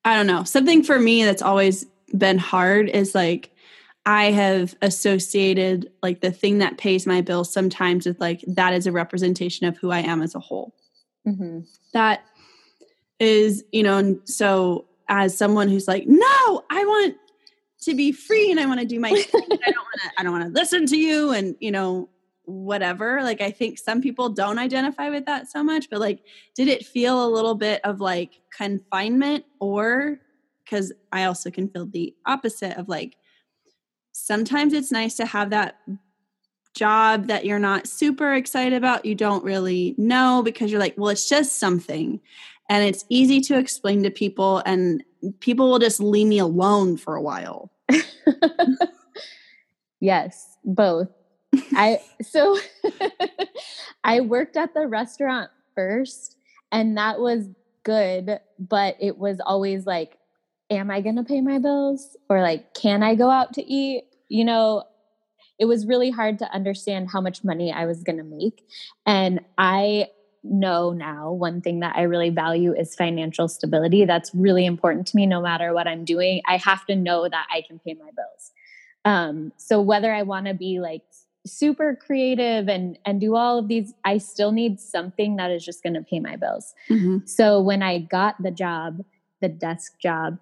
[0.05, 0.45] I don't know.
[0.45, 3.54] Something for me that's always been hard is like
[4.07, 8.87] I have associated like the thing that pays my bills sometimes with like that is
[8.87, 10.75] a representation of who I am as a whole.
[11.27, 11.61] Mm-hmm.
[11.95, 12.23] That
[13.19, 17.17] is, you know, and so as someone who's like, no, I want
[17.83, 19.43] to be free and I want to do my thing.
[19.43, 21.31] I don't want to, I don't want to listen to you.
[21.31, 22.11] And, you know,
[22.47, 26.21] whatever like i think some people don't identify with that so much but like
[26.55, 30.21] did it feel a little bit of like confinement or
[30.63, 33.17] because i also can feel the opposite of like
[34.25, 35.79] sometimes it's nice to have that
[36.75, 41.11] job that you're not super excited about you don't really know because you're like well
[41.11, 42.21] it's just something.
[42.71, 45.05] And it's easy to explain to people and
[45.41, 47.71] people will just leave me alone for a while.
[50.01, 51.09] Yes both.
[51.73, 52.59] I so
[54.05, 56.37] I worked at the restaurant first
[56.71, 57.49] and that was
[57.85, 60.19] good, but it was always like
[60.71, 62.17] am I going to pay my bills?
[62.29, 64.05] Or like can I go out to eat?
[64.35, 64.85] You know,
[65.59, 68.63] it was really hard to understand how much money I was going to make
[69.07, 70.09] and I
[70.43, 74.05] know now one thing that I really value is financial stability.
[74.05, 76.43] That's really important to me no matter what I'm doing.
[76.47, 78.53] I have to know that I can pay my bills.
[79.07, 81.03] Um, so whether I want to be like
[81.47, 85.83] super creative and and do all of these i still need something that is just
[85.83, 87.19] going to pay my bills mm-hmm.
[87.27, 89.05] so when i got the job
[89.43, 90.39] the desk job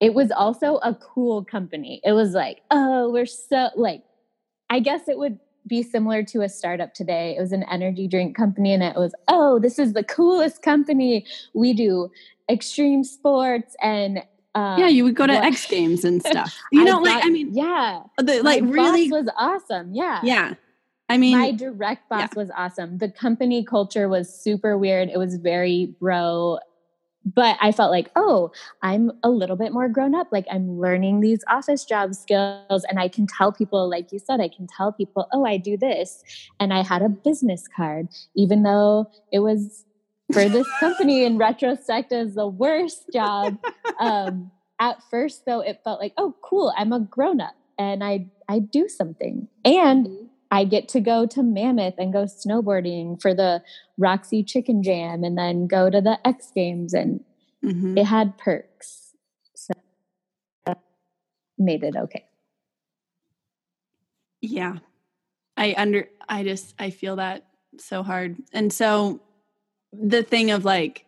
[0.00, 4.02] it was also a cool company it was like oh we're so like
[4.70, 8.36] i guess it would be similar to a startup today it was an energy drink
[8.36, 12.10] company and it was oh this is the coolest company we do
[12.50, 14.22] extreme sports and
[14.54, 15.44] um, yeah, you would go to what?
[15.44, 16.56] X Games and stuff.
[16.72, 19.94] You know, like I mean, yeah, the, like My really was awesome.
[19.94, 20.54] Yeah, yeah.
[21.08, 22.28] I mean, my direct boss yeah.
[22.36, 22.98] was awesome.
[22.98, 25.08] The company culture was super weird.
[25.08, 26.58] It was very bro,
[27.34, 28.50] but I felt like, oh,
[28.82, 30.28] I'm a little bit more grown up.
[30.30, 34.40] Like I'm learning these office job skills, and I can tell people, like you said,
[34.40, 36.22] I can tell people, oh, I do this,
[36.58, 39.84] and I had a business card, even though it was
[40.32, 43.58] for this company in retrospect as the worst job.
[43.98, 48.26] Um, at first, though, it felt like, oh, cool, I'm a grown up and I
[48.48, 50.26] I do something, and mm-hmm.
[50.50, 53.62] I get to go to Mammoth and go snowboarding for the
[53.98, 57.24] Roxy Chicken Jam, and then go to the X Games, and
[57.64, 57.98] mm-hmm.
[57.98, 59.14] it had perks.
[59.54, 59.72] So
[61.58, 62.24] made it okay.
[64.40, 64.78] Yeah.
[65.56, 67.46] I under I just I feel that
[67.78, 68.36] so hard.
[68.52, 69.20] And so
[69.92, 71.04] the thing of like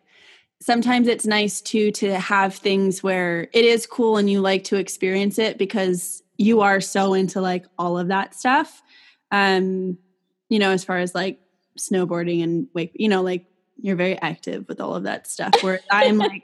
[0.61, 4.75] sometimes it's nice too to have things where it is cool and you like to
[4.75, 8.83] experience it because you are so into like all of that stuff.
[9.31, 9.97] Um
[10.49, 11.39] you know as far as like
[11.79, 13.45] snowboarding and wake you know like
[13.81, 16.43] you're very active with all of that stuff where i'm like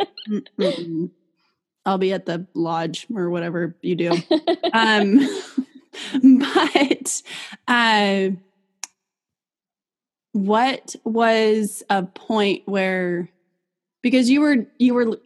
[1.85, 4.11] i'll be at the lodge or whatever you do.
[4.73, 5.19] Um
[6.39, 7.21] but
[7.67, 8.29] uh
[10.31, 13.29] what was a point where
[14.01, 15.17] because you were you were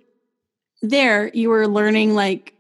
[0.81, 2.55] there you were learning like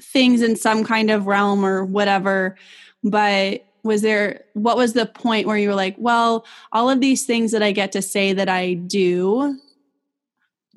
[0.00, 2.56] things in some kind of realm or whatever
[3.02, 7.24] but was there what was the point where you were like well all of these
[7.24, 9.58] things that i get to say that i do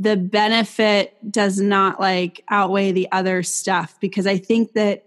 [0.02, 4.00] the benefit does not like outweigh the other stuff?
[4.00, 5.06] Because i think that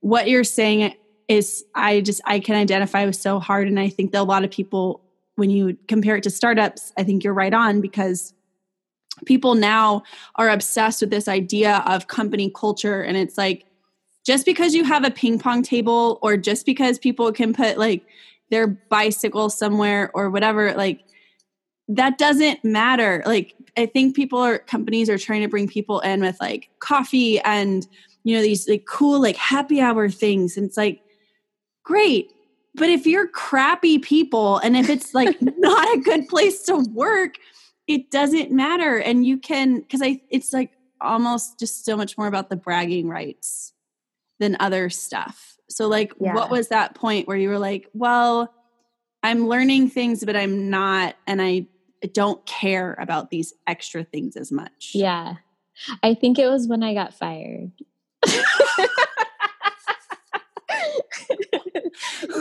[0.00, 0.94] what you're saying
[1.28, 4.42] is i just i can identify with so hard and i think that a lot
[4.42, 5.02] of people
[5.36, 8.32] when you compare it to startups i think you're right on because
[9.26, 10.02] people now
[10.36, 13.66] are obsessed with this idea of company culture and it's like
[14.24, 18.04] just because you have a ping pong table or just because people can put like
[18.50, 21.04] their bicycle somewhere or whatever like
[21.88, 23.22] that doesn't matter.
[23.26, 27.40] Like i think people are companies are trying to bring people in with like coffee
[27.40, 27.86] and
[28.24, 30.56] you know these like cool like happy hour things.
[30.56, 31.00] And it's like
[31.84, 32.32] great.
[32.76, 37.34] But if you're crappy people and if it's like not a good place to work
[37.88, 38.98] it doesn't matter.
[38.98, 43.08] And you can because i it's like almost just so much more about the bragging
[43.08, 43.72] rights
[44.40, 45.56] than other stuff.
[45.68, 46.34] So, like, yeah.
[46.34, 48.52] what was that point where you were like, well,
[49.22, 51.66] I'm learning things, but I'm not, and I
[52.12, 54.90] don't care about these extra things as much?
[54.94, 55.34] Yeah.
[56.02, 57.70] I think it was when I got fired.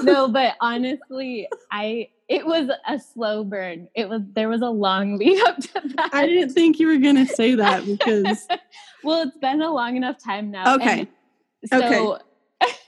[0.03, 3.89] no, but honestly, I it was a slow burn.
[3.95, 6.09] It was there was a long lead up to that.
[6.13, 8.47] I didn't think you were gonna say that because
[9.03, 10.75] well, it's been a long enough time now.
[10.75, 11.07] Okay.
[11.67, 12.19] So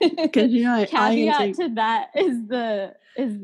[0.00, 3.36] because you know caveat to that is the is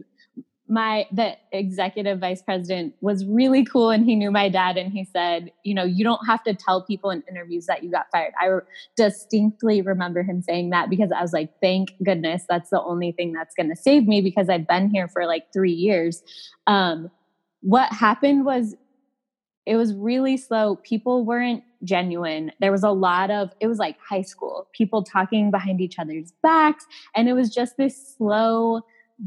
[0.70, 5.02] my the executive vice president was really cool and he knew my dad and he
[5.02, 8.32] said you know you don't have to tell people in interviews that you got fired.
[8.38, 8.48] I
[8.94, 13.32] distinctly remember him saying that because i was like thank goodness that's the only thing
[13.32, 16.22] that's going to save me because i've been here for like three years.
[16.66, 17.10] Um,
[17.60, 18.76] what happened was
[19.66, 20.76] it was really slow.
[20.76, 22.52] People weren't genuine.
[22.60, 26.32] There was a lot of, it was like high school, people talking behind each other's
[26.42, 26.86] backs.
[27.14, 28.82] And it was just this slow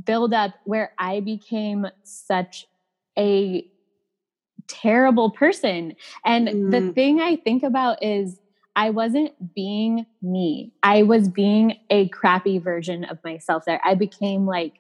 [0.06, 2.68] build up where I became such
[3.18, 3.66] a
[4.68, 5.96] terrible person.
[6.26, 6.72] And mm.
[6.72, 8.40] the thing I think about is
[8.76, 10.72] I wasn't being me.
[10.82, 13.82] I was being a crappy version of myself there.
[13.84, 14.76] I became like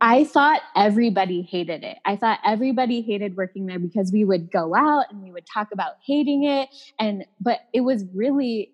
[0.00, 1.98] I thought everybody hated it.
[2.04, 5.68] I thought everybody hated working there because we would go out and we would talk
[5.72, 8.72] about hating it and but it was really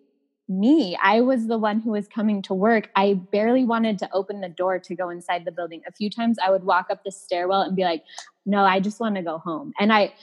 [0.49, 0.97] me.
[1.03, 2.91] I was the one who was coming to work.
[2.95, 5.83] I barely wanted to open the door to go inside the building.
[5.89, 8.05] A few times I would walk up the stairwell and be like,
[8.45, 10.15] "No, I just want to go home." And I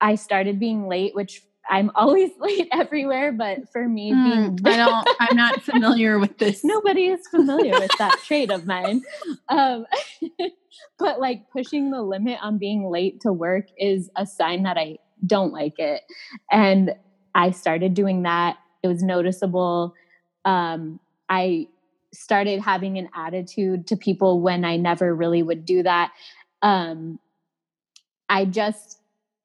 [0.00, 4.76] I started being late, which I'm always late everywhere, but for me, mm, being I
[4.76, 6.64] don't, I'm not familiar with this.
[6.64, 9.02] Nobody is familiar with that trait of mine.
[9.48, 9.86] Um,
[10.98, 14.98] but like pushing the limit on being late to work is a sign that I
[15.26, 16.02] don't like it,
[16.50, 16.94] and
[17.34, 18.56] I started doing that.
[18.82, 19.94] It was noticeable.
[20.44, 21.68] Um, I
[22.12, 26.12] started having an attitude to people when I never really would do that.
[26.62, 27.18] Um,
[28.28, 28.97] I just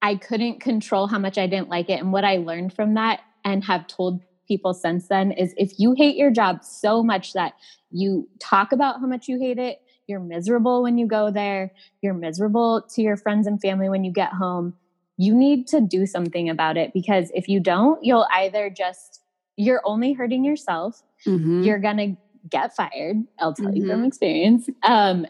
[0.04, 2.00] I couldn't control how much I didn't like it.
[2.02, 5.94] And what I learned from that and have told people since then is if you
[5.98, 7.54] hate your job so much that
[7.90, 12.14] you talk about how much you hate it, you're miserable when you go there, you're
[12.14, 14.74] miserable to your friends and family when you get home,
[15.16, 19.22] you need to do something about it because if you don't, you'll either just,
[19.56, 21.64] you're only hurting yourself, mm-hmm.
[21.64, 22.18] you're going to
[22.50, 23.24] get fired.
[23.40, 23.78] I'll tell mm-hmm.
[23.78, 24.08] you from mm-hmm.
[24.08, 24.70] experience.
[24.84, 25.26] Um,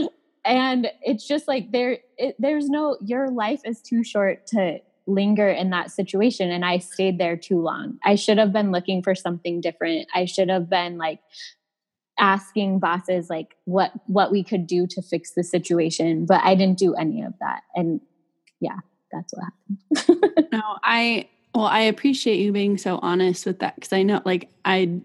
[0.44, 5.48] and it's just like there it, there's no your life is too short to linger
[5.48, 7.98] in that situation and i stayed there too long.
[8.04, 10.08] I should have been looking for something different.
[10.14, 11.20] I should have been like
[12.18, 16.78] asking bosses like what what we could do to fix the situation but i didn't
[16.78, 17.62] do any of that.
[17.74, 18.00] And
[18.60, 18.78] yeah
[19.12, 20.46] that's what happened.
[20.52, 24.48] No i well i appreciate you being so honest with that because i know like
[24.64, 25.00] i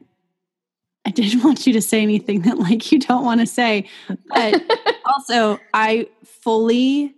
[1.06, 3.90] I didn't want you to say anything that like you don't want to say.
[4.28, 4.62] But
[5.06, 7.16] also I fully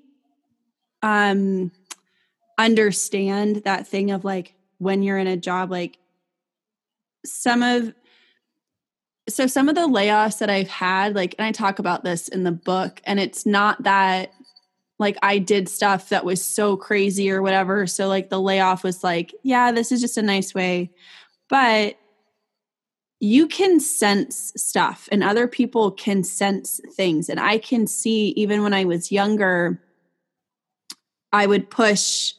[1.04, 1.72] um
[2.58, 5.98] understand that thing of like when you're in a job like
[7.26, 7.94] some of
[9.30, 12.44] so some of the layoffs that I've had like and I talk about this in
[12.44, 14.32] the book and it's not that
[15.00, 19.04] like I did stuff that was so crazy or whatever so like the layoff was
[19.04, 20.92] like yeah this is just a nice way
[21.50, 21.96] but
[23.24, 28.64] you can sense stuff and other people can sense things and I can see even
[28.64, 29.80] when I was younger
[31.32, 32.34] I would push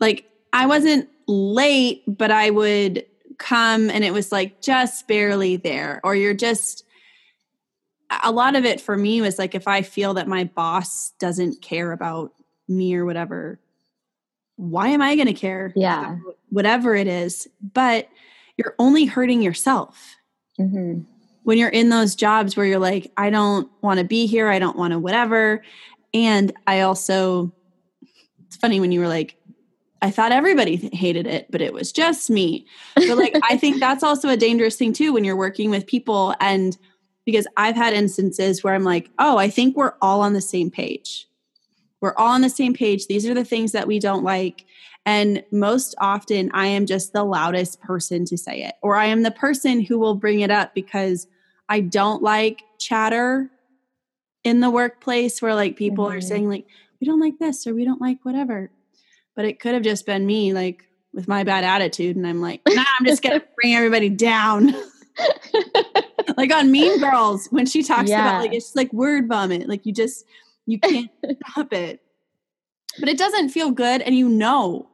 [0.00, 3.06] like I wasn't late, but I would
[3.38, 6.84] come and it was like just barely there, or you're just
[8.22, 11.62] a lot of it for me was like if I feel that my boss doesn't
[11.62, 12.32] care about
[12.68, 13.58] me or whatever,
[14.56, 15.72] why am I going to care?
[15.74, 16.18] Yeah.
[16.50, 17.48] Whatever it is.
[17.72, 18.08] But
[18.56, 20.16] you're only hurting yourself.
[20.58, 21.02] Mm-hmm.
[21.44, 24.58] When you're in those jobs where you're like, I don't want to be here, I
[24.58, 25.62] don't want to whatever.
[26.14, 27.52] And I also,
[28.46, 29.36] it's funny when you were like,
[30.02, 32.66] I thought everybody hated it, but it was just me.
[32.96, 36.34] But like, I think that's also a dangerous thing too when you're working with people.
[36.40, 36.76] And
[37.24, 40.70] because I've had instances where I'm like, oh, I think we're all on the same
[40.70, 41.28] page.
[42.00, 43.06] We're all on the same page.
[43.06, 44.64] These are the things that we don't like.
[45.04, 49.22] And most often, I am just the loudest person to say it, or I am
[49.22, 51.26] the person who will bring it up because
[51.68, 53.50] I don't like chatter
[54.44, 56.18] in the workplace where like people mm-hmm.
[56.18, 56.66] are saying, like,
[57.00, 58.70] we don't like this or we don't like whatever
[59.34, 62.16] but it could have just been me, like with my bad attitude.
[62.16, 64.74] And I'm like, nah, I'm just going to bring everybody down.
[66.36, 68.22] like on Mean Girls, when she talks yeah.
[68.22, 69.68] about like, it's like word vomit.
[69.68, 70.24] Like you just,
[70.66, 71.10] you can't
[71.48, 72.00] stop it.
[72.98, 74.02] But it doesn't feel good.
[74.02, 74.88] And you know,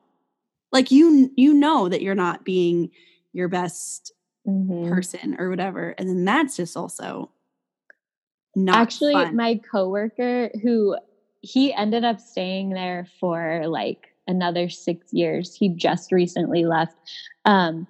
[0.72, 2.90] like you, you know that you're not being
[3.32, 4.12] your best
[4.46, 4.88] mm-hmm.
[4.88, 5.94] person or whatever.
[5.98, 7.30] And then that's just also
[8.56, 9.36] not actually fun.
[9.36, 10.96] my coworker who
[11.40, 15.54] he ended up staying there for like another six years.
[15.54, 16.96] He just recently left.
[17.44, 17.86] Um,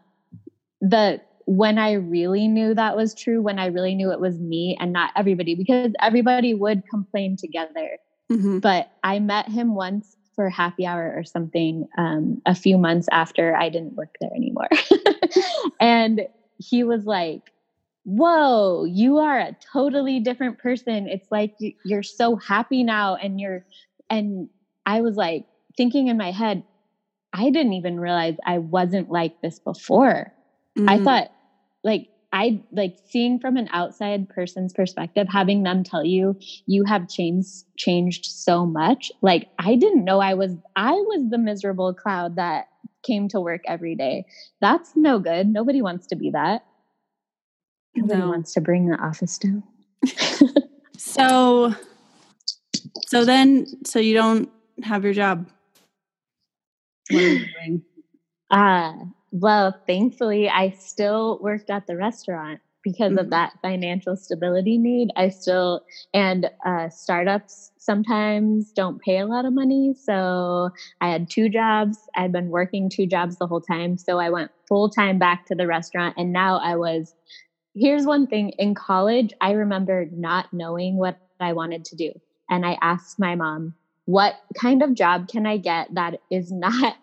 [0.80, 4.76] the when I really knew that was true, when I really knew it was me
[4.78, 7.98] and not everybody, because everybody would complain together.
[8.30, 8.58] Mm-hmm.
[8.58, 13.56] But I met him once for happy hour or something um, a few months after
[13.56, 14.68] I didn't work there anymore.
[15.80, 16.28] and
[16.58, 17.50] he was like,
[18.04, 21.08] Whoa, you are a totally different person.
[21.08, 23.16] It's like you're so happy now.
[23.16, 23.66] And you're,
[24.08, 24.48] and
[24.86, 26.62] I was like, thinking in my head,
[27.32, 30.32] I didn't even realize I wasn't like this before.
[30.78, 30.88] Mm-hmm.
[30.88, 31.32] I thought,
[31.82, 37.08] like, I like seeing from an outside person's perspective, having them tell you you have
[37.08, 39.10] changed changed so much.
[39.22, 42.68] Like I didn't know I was I was the miserable cloud that
[43.02, 44.26] came to work every day.
[44.60, 45.48] That's no good.
[45.48, 46.64] Nobody wants to be that.
[47.96, 48.28] Nobody no.
[48.28, 49.62] wants to bring the office down.
[50.96, 51.74] so
[53.06, 54.50] so then so you don't
[54.82, 55.48] have your job
[57.10, 57.82] what are you doing?
[58.50, 58.94] Uh,
[59.30, 63.18] well, thankfully, I still worked at the restaurant because mm-hmm.
[63.18, 65.10] of that financial stability need.
[65.16, 69.94] I still, and uh, startups sometimes don't pay a lot of money.
[69.94, 70.70] So
[71.00, 71.98] I had two jobs.
[72.16, 73.98] I'd been working two jobs the whole time.
[73.98, 76.14] So I went full time back to the restaurant.
[76.16, 77.14] And now I was,
[77.74, 82.12] here's one thing in college, I remember not knowing what I wanted to do.
[82.50, 83.74] And I asked my mom,
[84.06, 86.96] what kind of job can I get that is not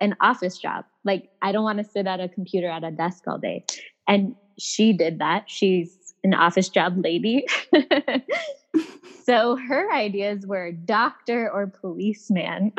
[0.00, 0.84] an office job?
[1.04, 3.64] Like, I don't want to sit at a computer at a desk all day.
[4.08, 5.44] And she did that.
[5.46, 7.46] She's an office job lady.
[9.24, 12.72] so her ideas were doctor or policeman,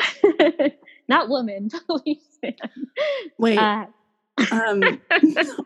[1.08, 2.56] not woman, policeman.
[3.38, 3.58] Wait.
[3.58, 3.86] Uh,
[4.52, 5.02] um,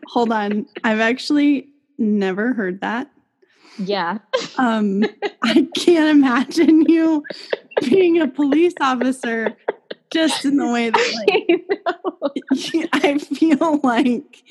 [0.06, 0.66] hold on.
[0.84, 3.10] I've actually never heard that.
[3.78, 4.18] Yeah.
[4.58, 5.04] Um,
[5.42, 7.24] I can't imagine you
[7.80, 9.56] being a police officer
[10.12, 14.42] just in the way that like I, I feel like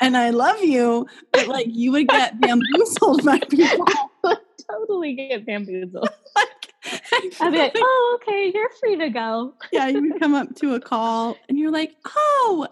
[0.00, 3.86] and I love you, but like you would get bamboozled by people.
[4.70, 6.08] totally get bamboozled.
[6.34, 9.54] like, I'd be like, oh, okay, you're free to go.
[9.72, 12.68] yeah, you would come up to a call and you're like, oh,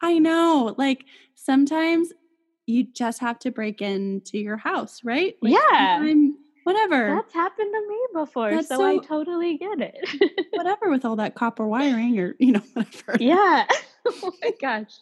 [0.00, 0.74] I know.
[0.76, 2.12] Like sometimes
[2.66, 5.36] you just have to break into your house, right?
[5.40, 5.98] Like yeah
[6.64, 7.14] whatever.
[7.14, 10.46] That's happened to me before, so, so, I totally get it.
[10.52, 13.16] whatever with all that copper wiring or you know whatever.
[13.20, 13.66] Yeah.
[14.06, 14.92] oh my gosh.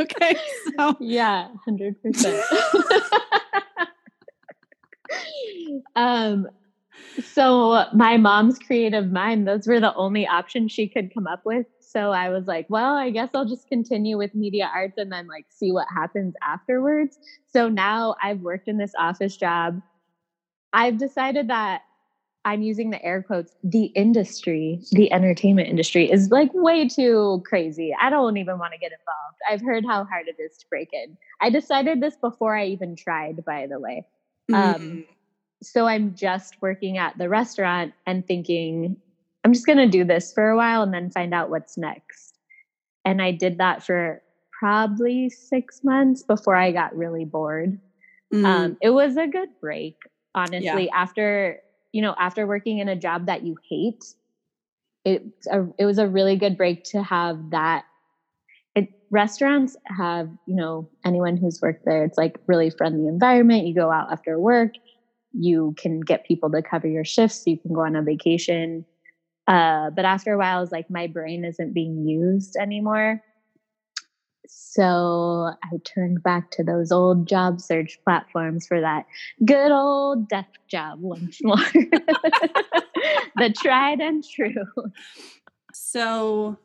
[0.00, 0.36] okay.
[0.76, 2.42] So yeah, hundred percent.
[5.96, 6.48] Um.
[7.22, 11.66] So my mom's creative mind; those were the only options she could come up with.
[11.94, 15.28] So I was like, well, I guess I'll just continue with media arts and then
[15.28, 17.18] like see what happens afterwards.
[17.46, 19.80] So now I've worked in this office job.
[20.72, 21.82] I've decided that
[22.44, 27.94] I'm using the air quotes, the industry, the entertainment industry is like way too crazy.
[27.98, 29.38] I don't even want to get involved.
[29.48, 31.16] I've heard how hard it is to break in.
[31.40, 34.04] I decided this before I even tried, by the way.
[34.50, 34.84] Mm-hmm.
[34.84, 35.04] Um,
[35.62, 38.96] so I'm just working at the restaurant and thinking,
[39.44, 42.38] I'm just going to do this for a while and then find out what's next.
[43.04, 44.22] And I did that for
[44.58, 47.78] probably six months before I got really bored.
[48.32, 48.44] Mm.
[48.44, 49.96] Um, it was a good break,
[50.34, 50.86] honestly.
[50.86, 50.94] Yeah.
[50.94, 51.60] After
[51.92, 54.04] you know, after working in a job that you hate,
[55.04, 57.84] it a, it was a really good break to have that.
[58.74, 62.04] It restaurants have you know anyone who's worked there.
[62.04, 63.66] It's like really friendly environment.
[63.66, 64.72] You go out after work,
[65.32, 67.44] you can get people to cover your shifts.
[67.44, 68.86] So you can go on a vacation.
[69.46, 73.22] Uh, but after a while, it's like my brain isn't being used anymore.
[74.46, 79.06] So I turned back to those old job search platforms for that
[79.44, 81.56] good old desk job once more.
[83.36, 84.66] the tried and true.
[85.72, 86.58] So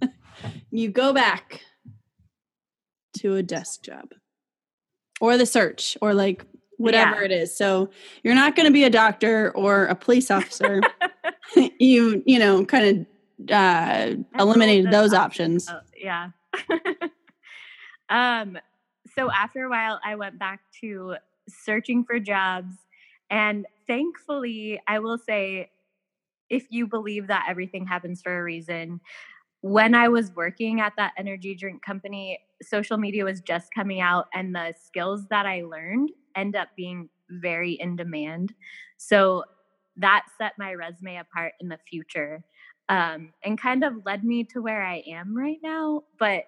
[0.70, 1.60] you go back
[3.18, 4.12] to a desk job
[5.20, 6.44] or the search or like
[6.78, 7.24] whatever yeah.
[7.24, 7.56] it is.
[7.56, 7.90] So
[8.22, 10.80] you're not going to be a doctor or a police officer.
[11.78, 13.06] you, you know, kind
[13.40, 15.68] of uh, eliminated those options.
[15.68, 16.30] Oh, yeah.
[18.08, 18.58] um,
[19.14, 21.16] so after a while, I went back to
[21.48, 22.74] searching for jobs.
[23.30, 25.70] And thankfully, I will say,
[26.48, 29.00] if you believe that everything happens for a reason,
[29.62, 34.28] when I was working at that energy drink company, social media was just coming out,
[34.32, 38.54] and the skills that I learned end up being very in demand.
[38.96, 39.44] So
[39.96, 42.44] that set my resume apart in the future
[42.88, 46.02] um, and kind of led me to where I am right now.
[46.18, 46.44] But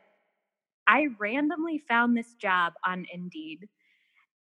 [0.87, 3.69] I randomly found this job on Indeed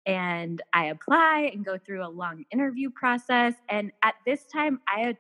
[0.06, 3.56] and I apply and go through a long interview process.
[3.70, 5.18] And at this time, I had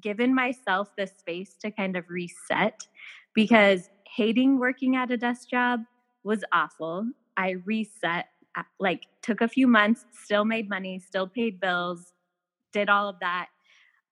[0.00, 2.86] given myself the space to kind of reset
[3.34, 5.80] because hating working at a desk job
[6.22, 7.06] was awful.
[7.36, 12.12] I reset, uh, like, took a few months, still made money, still paid bills,
[12.72, 13.48] did all of that.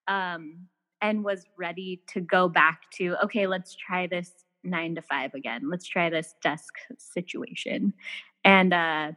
[0.07, 0.67] Um,
[1.01, 4.31] and was ready to go back to, okay, let's try this
[4.63, 5.69] nine to five again.
[5.69, 7.93] Let's try this desk situation.
[8.43, 9.11] And uh,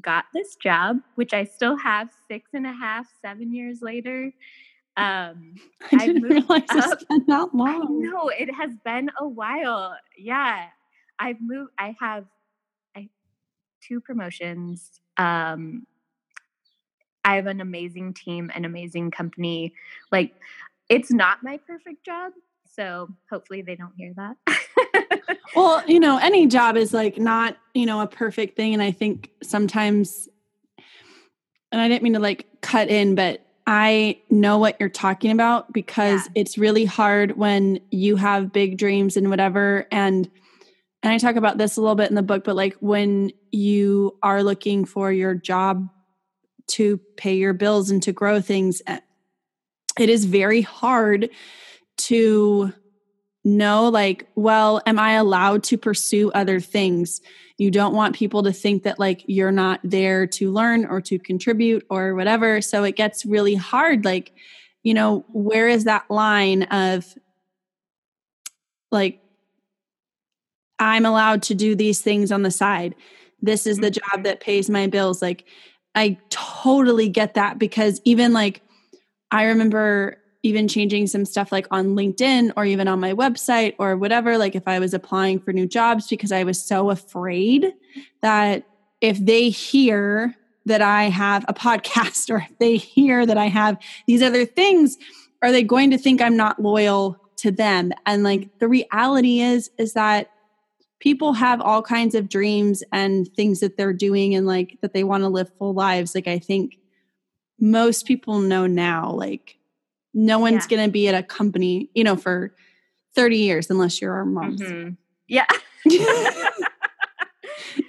[0.00, 4.32] got this job, which I still have six and a half, seven years later.
[4.96, 5.54] Um,
[5.92, 6.92] I didn't realize up.
[6.92, 8.02] it's been that long.
[8.02, 9.96] No, it has been a while.
[10.16, 10.66] Yeah,
[11.18, 11.70] I've moved.
[11.78, 12.26] I have
[12.96, 13.08] I,
[13.86, 15.00] two promotions.
[15.16, 15.86] Um,
[17.24, 19.74] I have an amazing team, an amazing company.
[20.10, 20.34] Like,
[20.88, 22.32] it's not my perfect job.
[22.74, 25.38] So hopefully they don't hear that.
[25.56, 28.72] well, you know, any job is like not, you know, a perfect thing.
[28.72, 30.28] And I think sometimes,
[31.70, 35.72] and I didn't mean to like cut in, but I know what you're talking about
[35.72, 36.42] because yeah.
[36.42, 39.86] it's really hard when you have big dreams and whatever.
[39.92, 40.30] And,
[41.02, 44.18] and I talk about this a little bit in the book, but like when you
[44.22, 45.88] are looking for your job
[46.72, 49.00] to pay your bills and to grow things, eh,
[49.98, 51.28] it is very hard
[51.98, 52.72] to
[53.44, 57.20] know like well am i allowed to pursue other things?
[57.58, 61.18] You don't want people to think that like you're not there to learn or to
[61.18, 62.60] contribute or whatever.
[62.60, 64.32] So it gets really hard like
[64.82, 67.06] you know where is that line of
[68.90, 69.20] like
[70.78, 72.94] i'm allowed to do these things on the side.
[73.42, 74.22] This is the job mm-hmm.
[74.22, 75.20] that pays my bills.
[75.20, 75.44] Like
[75.94, 78.62] i totally get that because even like
[79.30, 83.96] i remember even changing some stuff like on LinkedIn or even on my website or
[83.96, 87.72] whatever, like if I was applying for new jobs, because I was so afraid
[88.22, 88.64] that
[89.00, 90.34] if they hear
[90.66, 94.96] that I have a podcast or if they hear that I have these other things,
[95.42, 97.92] are they going to think I'm not loyal to them?
[98.06, 100.30] And like the reality is, is that
[101.02, 105.02] people have all kinds of dreams and things that they're doing and like that they
[105.02, 106.14] want to live full lives.
[106.14, 106.78] Like I think
[107.58, 109.58] most people know now, like
[110.14, 110.76] no one's yeah.
[110.76, 112.54] going to be at a company, you know, for
[113.16, 114.60] 30 years unless you're our moms.
[114.60, 114.90] Mm-hmm.
[115.26, 115.46] Yeah.
[115.84, 116.60] if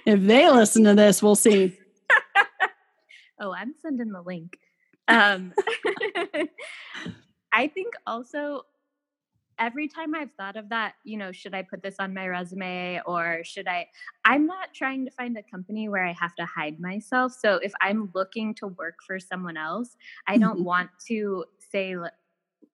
[0.04, 1.78] they listen to this, we'll see.
[3.40, 4.58] oh, I'm sending the link.
[5.06, 5.52] Um,
[7.52, 8.62] I think also
[9.58, 13.00] every time I've thought of that, you know, should I put this on my resume
[13.06, 13.88] or should I?
[14.24, 17.32] I'm not trying to find a company where I have to hide myself.
[17.32, 19.96] So if I'm looking to work for someone else,
[20.26, 20.64] I don't mm-hmm.
[20.64, 21.96] want to say,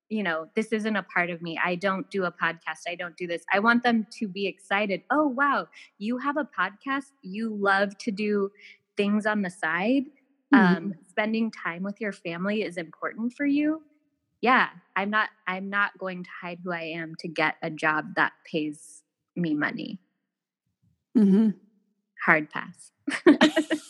[0.09, 1.59] you know, this isn't a part of me.
[1.63, 2.83] I don't do a podcast.
[2.89, 3.45] I don't do this.
[3.53, 5.03] I want them to be excited.
[5.11, 5.69] Oh, wow,
[5.99, 7.13] you have a podcast.
[7.23, 8.51] You love to do
[8.97, 10.05] things on the side.
[10.53, 10.77] mm-hmm.
[10.77, 13.83] um, spending time with your family is important for you
[14.41, 18.15] yeah i'm not i'm not going to hide who i am to get a job
[18.17, 19.03] that pays
[19.37, 19.99] me money
[21.17, 21.51] mm-hmm.
[22.25, 22.93] hard pass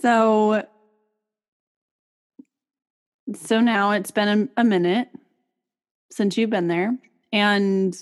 [0.00, 0.64] so
[3.34, 5.08] so now it's been a, a minute
[6.10, 6.96] since you've been there
[7.32, 7.96] and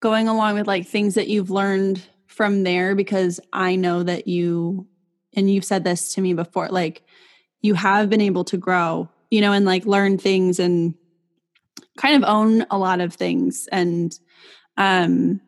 [0.00, 4.86] going along with like things that you've learned from there because I know that you
[5.34, 7.02] and you've said this to me before like
[7.66, 10.94] you have been able to grow, you know, and like learn things and
[11.98, 14.18] kind of own a lot of things and
[14.76, 15.40] um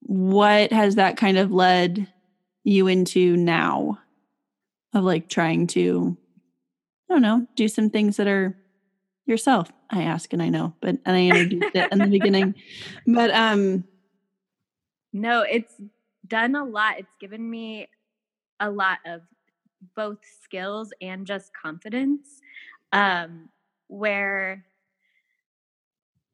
[0.00, 2.06] what has that kind of led
[2.64, 3.98] you into now
[4.92, 6.16] of like trying to
[7.08, 8.56] I don't know, do some things that are
[9.24, 9.70] yourself.
[9.90, 12.54] I ask and I know, but and I introduced it in the beginning.
[13.06, 13.84] But um
[15.12, 15.72] no, it's
[16.26, 16.98] done a lot.
[16.98, 17.88] It's given me
[18.60, 19.22] a lot of
[19.94, 22.40] both skills and just confidence.
[22.92, 23.48] Um
[23.88, 24.64] where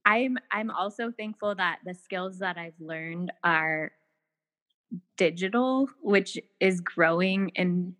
[0.04, 3.92] I'm I'm also thankful that the skills that I've learned are
[5.16, 7.94] digital, which is growing in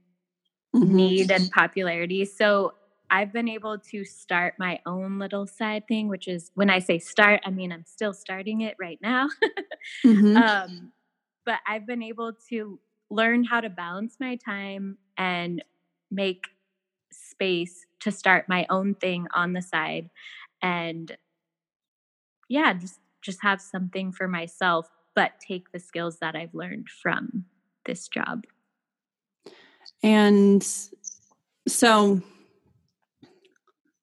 [0.75, 0.95] mm-hmm.
[0.95, 2.25] need and popularity.
[2.25, 2.75] So
[3.11, 6.99] I've been able to start my own little side thing, which is when I say
[6.99, 9.29] start, I mean I'm still starting it right now.
[10.05, 10.37] mm-hmm.
[10.37, 10.93] um,
[11.45, 12.79] but I've been able to
[13.13, 15.65] learn how to balance my time and
[16.11, 16.47] make
[17.13, 20.09] space to start my own thing on the side
[20.63, 21.17] and
[22.49, 27.45] yeah just just have something for myself but take the skills that i've learned from
[27.85, 28.45] this job.
[30.03, 30.67] And
[31.69, 32.21] so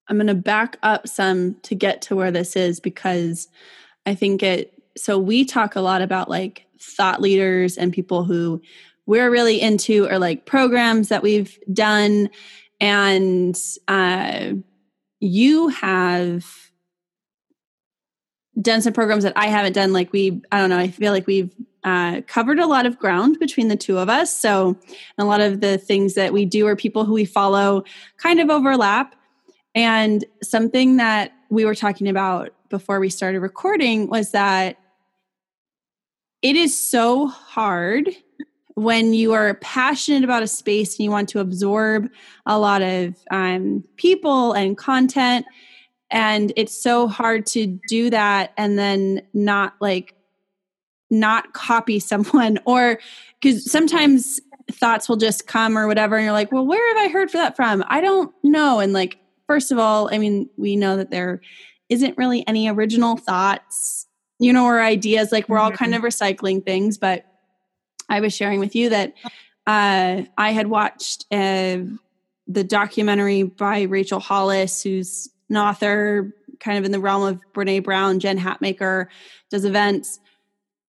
[0.08, 3.48] I'm going to back up some to get to where this is because
[4.06, 8.62] I think it, so we talk a lot about like thought leaders and people who
[9.10, 12.30] we're really into or like programs that we've done.
[12.80, 14.52] And uh,
[15.20, 16.46] you have
[18.62, 19.94] done some programs that I haven't done.
[19.94, 21.52] Like we, I don't know, I feel like we've
[21.84, 24.32] uh, covered a lot of ground between the two of us.
[24.32, 24.78] So
[25.18, 27.84] a lot of the things that we do or people who we follow
[28.18, 29.16] kind of overlap.
[29.74, 34.78] And something that we were talking about before we started recording was that
[36.44, 38.08] it is so hard
[38.80, 42.10] when you are passionate about a space and you want to absorb
[42.46, 45.46] a lot of um, people and content
[46.12, 50.16] and it's so hard to do that and then not like
[51.12, 53.00] not copy someone or
[53.42, 54.40] because sometimes
[54.72, 57.38] thoughts will just come or whatever and you're like well where have i heard for
[57.38, 59.20] that from i don't know and like
[59.50, 61.42] first of all, I mean, we know that there
[61.90, 64.06] isn't really any original thoughts,
[64.38, 65.32] you know, or ideas.
[65.32, 66.24] Like we're all kind of mm-hmm.
[66.24, 67.00] recycling things.
[67.00, 67.26] But
[68.10, 69.14] I was sharing with you that
[69.68, 71.78] uh, I had watched uh,
[72.48, 77.84] the documentary by Rachel Hollis, who's an author, kind of in the realm of Brene
[77.84, 79.08] Brown, Jen Hatmaker,
[79.50, 80.20] does events.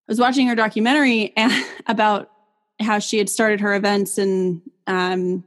[0.07, 1.33] I was watching her documentary
[1.87, 2.31] about
[2.79, 5.43] how she had started her events and um,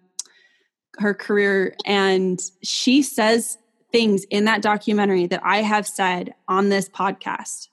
[0.98, 3.58] her career and she says
[3.92, 7.68] things in that documentary that I have said on this podcast.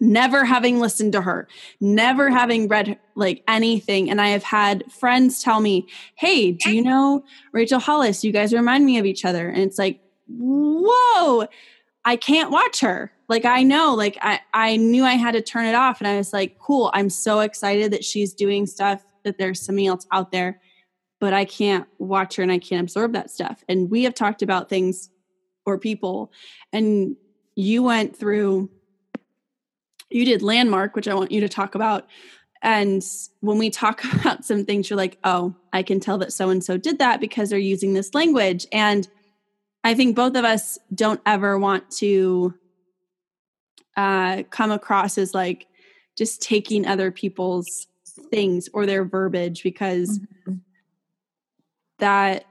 [0.00, 1.48] Never having listened to her,
[1.80, 4.10] never having read like anything.
[4.10, 8.24] And I have had friends tell me, Hey, do you know Rachel Hollis?
[8.24, 9.48] You guys remind me of each other.
[9.48, 11.46] And it's like, Whoa,
[12.04, 13.12] I can't watch her.
[13.28, 16.00] Like I know, like I, I knew I had to turn it off.
[16.00, 16.90] And I was like, cool.
[16.94, 20.60] I'm so excited that she's doing stuff, that there's something else out there
[21.20, 23.64] but I can't watch her and I can't absorb that stuff.
[23.68, 25.10] And we have talked about things
[25.66, 26.32] or people,
[26.72, 27.16] and
[27.54, 28.70] you went through,
[30.10, 32.06] you did Landmark, which I want you to talk about.
[32.62, 33.02] And
[33.40, 36.62] when we talk about some things, you're like, oh, I can tell that so and
[36.62, 38.66] so did that because they're using this language.
[38.72, 39.06] And
[39.84, 42.54] I think both of us don't ever want to
[43.96, 45.66] uh, come across as like
[46.16, 47.86] just taking other people's
[48.30, 50.54] things or their verbiage because mm-hmm
[51.98, 52.44] that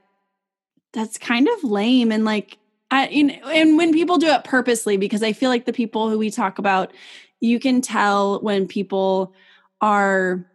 [0.94, 2.58] that's kind of lame and like
[2.90, 6.10] I, you know, and when people do it purposely because i feel like the people
[6.10, 6.92] who we talk about
[7.40, 9.34] you can tell when people
[9.82, 10.46] are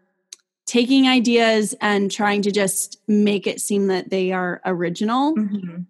[0.67, 5.83] taking ideas and trying to just make it seem that they are original mm-hmm.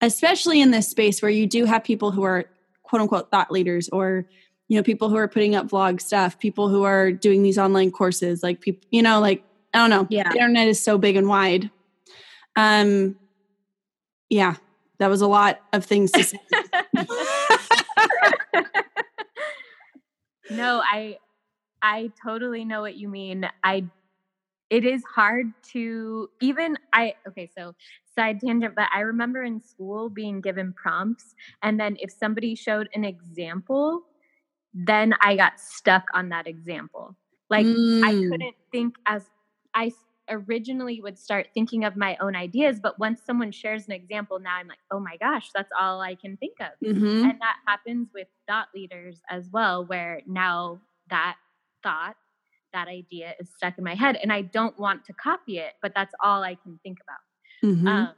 [0.00, 2.46] especially in this space where you do have people who are
[2.82, 4.26] quote unquote thought leaders or
[4.68, 7.90] you know people who are putting up vlog stuff people who are doing these online
[7.90, 9.44] courses like people you know like
[9.74, 11.70] i don't know yeah the internet is so big and wide
[12.56, 13.16] um,
[14.28, 14.56] yeah,
[14.98, 16.38] that was a lot of things to say.
[20.50, 21.18] no, I
[21.82, 23.48] I totally know what you mean.
[23.64, 23.84] I
[24.68, 27.74] it is hard to even I okay, so
[28.14, 32.88] side tangent, but I remember in school being given prompts and then if somebody showed
[32.94, 34.02] an example,
[34.74, 37.16] then I got stuck on that example.
[37.48, 38.04] Like mm.
[38.04, 39.24] I couldn't think as
[39.74, 39.92] I
[40.30, 44.56] originally would start thinking of my own ideas, but once someone shares an example, now
[44.56, 46.86] I'm like, oh my gosh, that's all I can think of.
[46.86, 47.30] Mm-hmm.
[47.30, 51.36] And that happens with thought leaders as well, where now that
[51.82, 52.16] thought,
[52.72, 55.92] that idea is stuck in my head and I don't want to copy it, but
[55.94, 57.68] that's all I can think about.
[57.68, 57.88] Mm-hmm.
[57.88, 58.12] Um,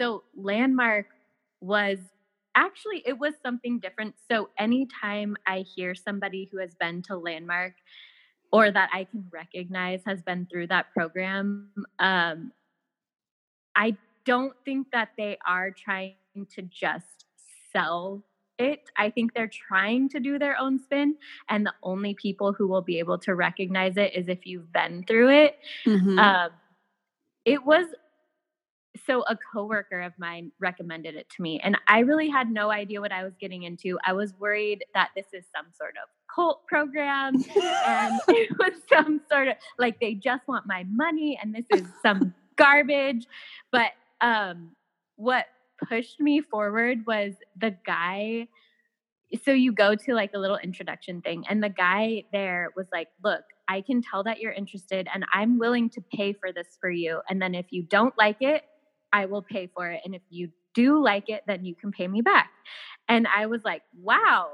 [0.00, 1.06] so, Landmark
[1.60, 1.98] was
[2.56, 7.74] actually it was something different so anytime i hear somebody who has been to landmark
[8.52, 12.52] or that I can recognize has been through that program, um,
[13.76, 16.14] I don't think that they are trying
[16.54, 17.26] to just
[17.72, 18.22] sell
[18.58, 18.90] it.
[18.96, 21.16] I think they're trying to do their own spin,
[21.48, 25.04] and the only people who will be able to recognize it is if you've been
[25.06, 25.58] through it.
[25.86, 26.18] Mm-hmm.
[26.18, 26.50] Um,
[27.44, 27.86] it was
[29.06, 33.00] so a coworker of mine recommended it to me and i really had no idea
[33.00, 36.66] what i was getting into i was worried that this is some sort of cult
[36.66, 37.34] program
[37.86, 41.86] and it was some sort of like they just want my money and this is
[42.02, 43.26] some garbage
[43.72, 44.70] but um
[45.16, 45.46] what
[45.88, 48.46] pushed me forward was the guy
[49.44, 53.08] so you go to like a little introduction thing and the guy there was like
[53.24, 56.90] look i can tell that you're interested and i'm willing to pay for this for
[56.90, 58.64] you and then if you don't like it
[59.12, 60.00] I will pay for it.
[60.04, 62.50] And if you do like it, then you can pay me back.
[63.08, 64.48] And I was like, wow,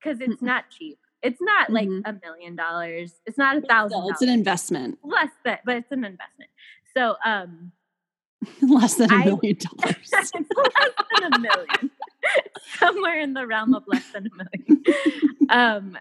[0.00, 0.98] because it's not cheap.
[1.22, 2.08] It's not like mm-hmm.
[2.08, 3.14] a million dollars.
[3.26, 4.04] It's not a thousand.
[4.10, 4.98] It's an investment.
[5.02, 6.50] Less than, but it's an investment.
[6.96, 7.72] So, um,
[8.62, 10.10] less than a million dollars.
[10.12, 10.46] less than
[11.32, 11.90] a million.
[12.78, 14.84] Somewhere in the realm of less than a million.
[15.50, 15.98] um,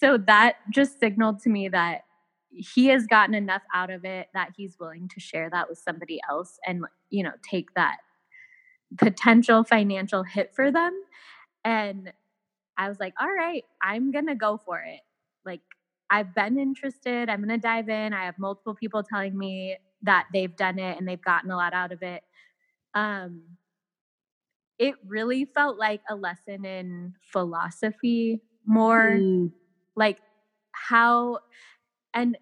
[0.00, 2.04] so that just signaled to me that
[2.50, 6.18] he has gotten enough out of it that he's willing to share that with somebody
[6.30, 7.98] else and you know take that
[8.96, 10.98] potential financial hit for them
[11.64, 12.12] and
[12.78, 15.00] i was like all right i'm gonna go for it
[15.44, 15.60] like
[16.10, 20.56] i've been interested i'm gonna dive in i have multiple people telling me that they've
[20.56, 22.22] done it and they've gotten a lot out of it
[22.94, 23.42] um
[24.78, 29.50] it really felt like a lesson in philosophy more mm.
[29.94, 30.18] like
[30.72, 31.38] how
[32.12, 32.36] and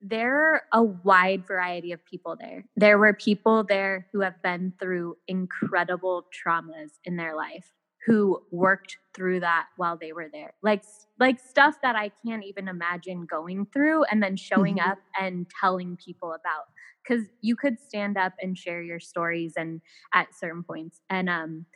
[0.00, 2.64] there are a wide variety of people there.
[2.76, 7.70] There were people there who have been through incredible traumas in their life
[8.06, 10.54] who worked through that while they were there.
[10.62, 10.84] Like
[11.18, 14.90] like stuff that I can't even imagine going through and then showing mm-hmm.
[14.90, 16.64] up and telling people about
[17.06, 19.80] cuz you could stand up and share your stories and
[20.14, 21.66] at certain points and um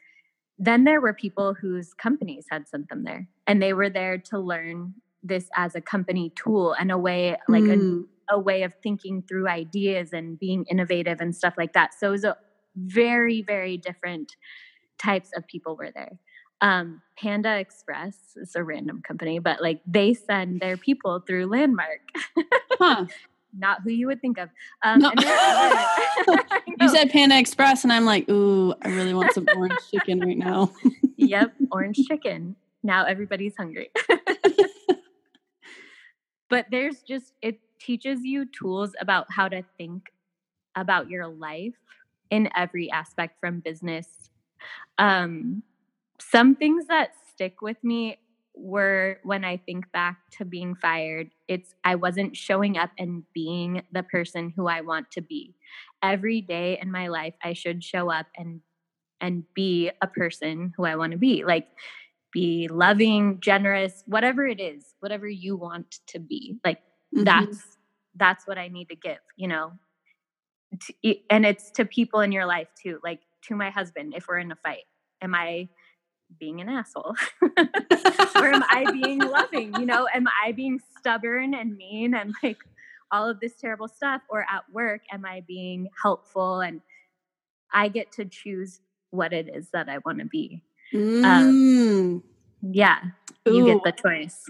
[0.59, 4.39] then there were people whose companies had sent them there and they were there to
[4.39, 8.03] learn this as a company tool and a way like mm.
[8.03, 11.95] a a way of thinking through ideas and being innovative and stuff like that.
[11.95, 12.37] So it was a
[12.77, 14.37] very, very different
[14.99, 16.19] types of people were there.
[16.61, 22.01] Um, Panda Express is a random company, but like they send their people through Landmark.
[22.73, 23.07] huh.
[23.57, 24.49] Not who you would think of.
[24.83, 25.13] Um, no.
[26.81, 30.37] you said Panda Express, and I'm like, ooh, I really want some orange chicken right
[30.37, 30.73] now.
[31.17, 32.57] yep, orange chicken.
[32.83, 33.91] Now everybody's hungry.
[36.51, 40.11] but there's just it teaches you tools about how to think
[40.75, 41.75] about your life
[42.31, 44.31] in every aspect from business.
[44.99, 45.63] Um,
[46.21, 48.19] some things that stick with me
[48.55, 53.83] were when I think back to being fired, it's I wasn't showing up and being
[53.93, 55.55] the person who I want to be.
[56.03, 58.61] Every day in my life I should show up and
[59.21, 61.45] and be a person who I want to be.
[61.45, 61.69] Like
[62.33, 66.57] be loving, generous, whatever it is, whatever you want to be.
[66.65, 66.79] Like
[67.15, 67.25] mm-hmm.
[67.25, 67.59] that's
[68.17, 69.73] that's what I need to give, you know.
[71.31, 74.53] And it's to people in your life too, like to my husband if we're in
[74.53, 74.85] a fight.
[75.23, 75.69] Am I
[76.39, 77.15] being an asshole?
[77.43, 79.75] or am I being loving?
[79.75, 82.59] You know, am I being stubborn and mean and like
[83.11, 84.23] all of this terrible stuff?
[84.29, 86.61] Or at work, am I being helpful?
[86.61, 86.81] And
[87.73, 88.81] I get to choose
[89.11, 90.63] what it is that I want to be.
[90.95, 91.25] Um, mm.
[91.25, 92.23] Um,
[92.63, 93.01] yeah,
[93.49, 93.55] Ooh.
[93.55, 94.45] you get the choice.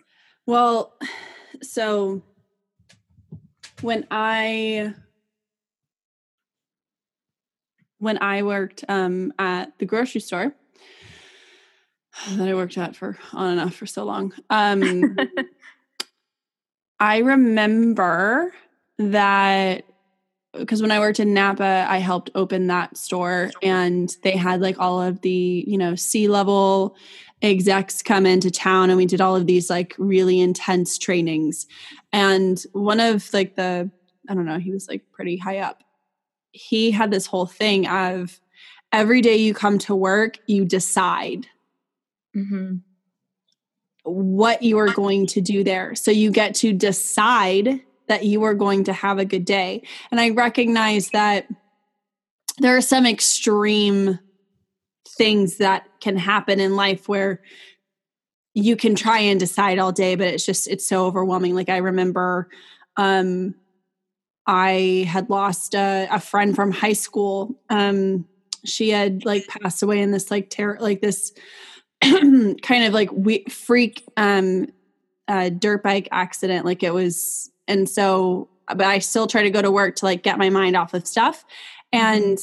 [0.47, 0.95] Well,
[1.63, 2.23] so
[3.81, 4.95] when I
[8.05, 10.55] when I worked um, at the grocery store
[12.31, 15.17] that I worked at for on and off for so long, um,
[17.01, 18.53] I remember
[18.99, 19.85] that
[20.53, 24.79] because when I worked in Napa, I helped open that store and they had like
[24.79, 26.97] all of the, you know, C level
[27.43, 31.67] execs come into town and we did all of these like really intense trainings.
[32.13, 33.91] And one of like the,
[34.29, 35.83] I don't know, he was like pretty high up.
[36.55, 38.41] He had this whole thing of
[38.93, 41.47] every day you come to work, you decide
[42.37, 42.77] Mm-hmm.
[44.03, 45.95] what you are going to do there.
[45.95, 49.83] So you get to decide that you are going to have a good day.
[50.11, 51.47] And I recognize that
[52.59, 54.19] there are some extreme
[55.17, 57.41] things that can happen in life where
[58.53, 61.77] you can try and decide all day but it's just it's so overwhelming like i
[61.77, 62.49] remember
[62.97, 63.55] um
[64.47, 67.59] i had lost a, a friend from high school.
[67.71, 68.27] Um
[68.65, 71.33] she had like passed away in this like terror like this
[72.03, 74.67] kind of like we freak um
[75.29, 76.65] uh dirt bike accident.
[76.67, 80.23] Like it was and so but i still try to go to work to like
[80.23, 81.45] get my mind off of stuff.
[81.93, 82.39] And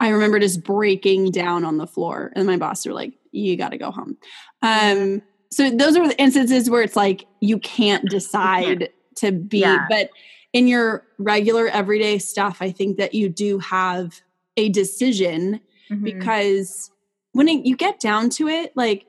[0.00, 3.70] i remember just breaking down on the floor and my boss were like you got
[3.70, 4.16] to go home.
[4.62, 8.08] Um so those are the instances where it's like you can't.
[8.10, 9.86] decide to be Yeah.
[9.88, 10.10] but
[10.54, 14.22] in your regular everyday stuff i think that you do have
[14.56, 16.02] a decision Mhm.
[16.04, 16.90] because
[17.32, 19.06] when it, you get down to it like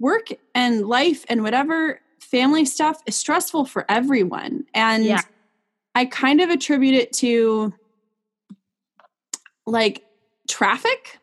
[0.00, 5.20] work and life and whatever family stuff is stressful for everyone and Yeah.
[5.94, 7.72] i kind of attribute it to
[9.66, 10.04] like
[10.48, 11.18] traffic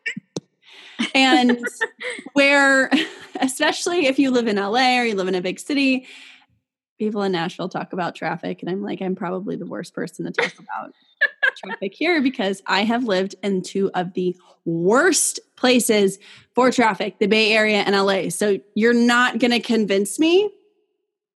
[1.14, 1.58] and
[2.34, 2.90] where
[3.40, 6.06] especially if you live in LA or you live in a big city
[7.04, 10.32] people in Nashville talk about traffic and I'm like I'm probably the worst person to
[10.32, 10.92] talk about
[11.64, 16.18] traffic here because I have lived in two of the worst places
[16.54, 20.50] for traffic the Bay Area and LA so you're not going to convince me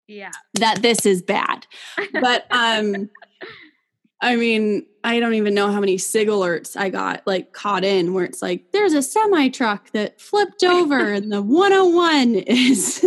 [0.08, 0.32] yeah.
[0.54, 1.66] that this is bad
[2.14, 3.10] but um
[4.22, 8.14] I mean, I don't even know how many SIG alerts I got like caught in
[8.14, 13.06] where it's like, there's a semi truck that flipped over and the 101 is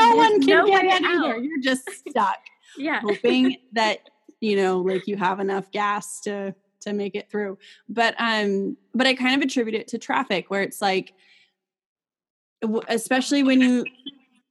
[0.00, 1.34] no one can no get in either.
[1.36, 1.42] out.
[1.44, 2.38] You're just stuck
[2.78, 3.00] Yeah.
[3.00, 3.98] hoping that,
[4.40, 7.58] you know, like you have enough gas to to make it through.
[7.88, 11.14] But um but I kind of attribute it to traffic where it's like
[12.88, 13.84] especially when you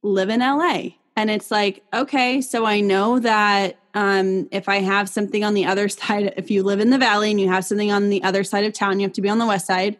[0.02, 5.08] live in LA and it's like okay so I know that um if I have
[5.08, 7.90] something on the other side if you live in the valley and you have something
[7.90, 9.98] on the other side of town you have to be on the west side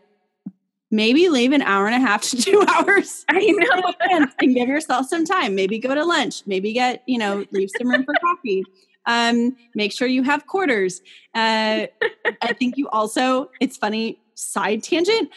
[0.90, 3.94] maybe leave an hour and a half to 2 hours I know.
[4.10, 5.54] and, and give yourself some time.
[5.54, 6.42] Maybe go to lunch.
[6.46, 8.64] Maybe get, you know, leave some room for coffee.
[9.06, 11.00] Um, make sure you have quarters.
[11.34, 11.86] Uh,
[12.42, 15.30] I think you also, it's funny, side tangent.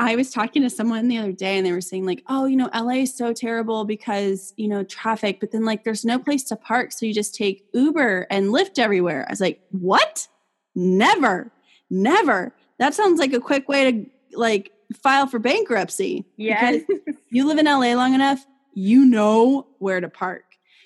[0.00, 2.56] I was talking to someone the other day and they were saying, like, oh, you
[2.56, 6.44] know, LA is so terrible because, you know, traffic, but then like there's no place
[6.44, 6.92] to park.
[6.92, 9.24] So you just take Uber and Lyft everywhere.
[9.26, 10.28] I was like, what?
[10.76, 11.50] Never,
[11.90, 12.54] never.
[12.78, 16.24] That sounds like a quick way to like file for bankruptcy.
[16.36, 16.82] Yes.
[17.30, 20.44] you live in LA long enough, you know where to park.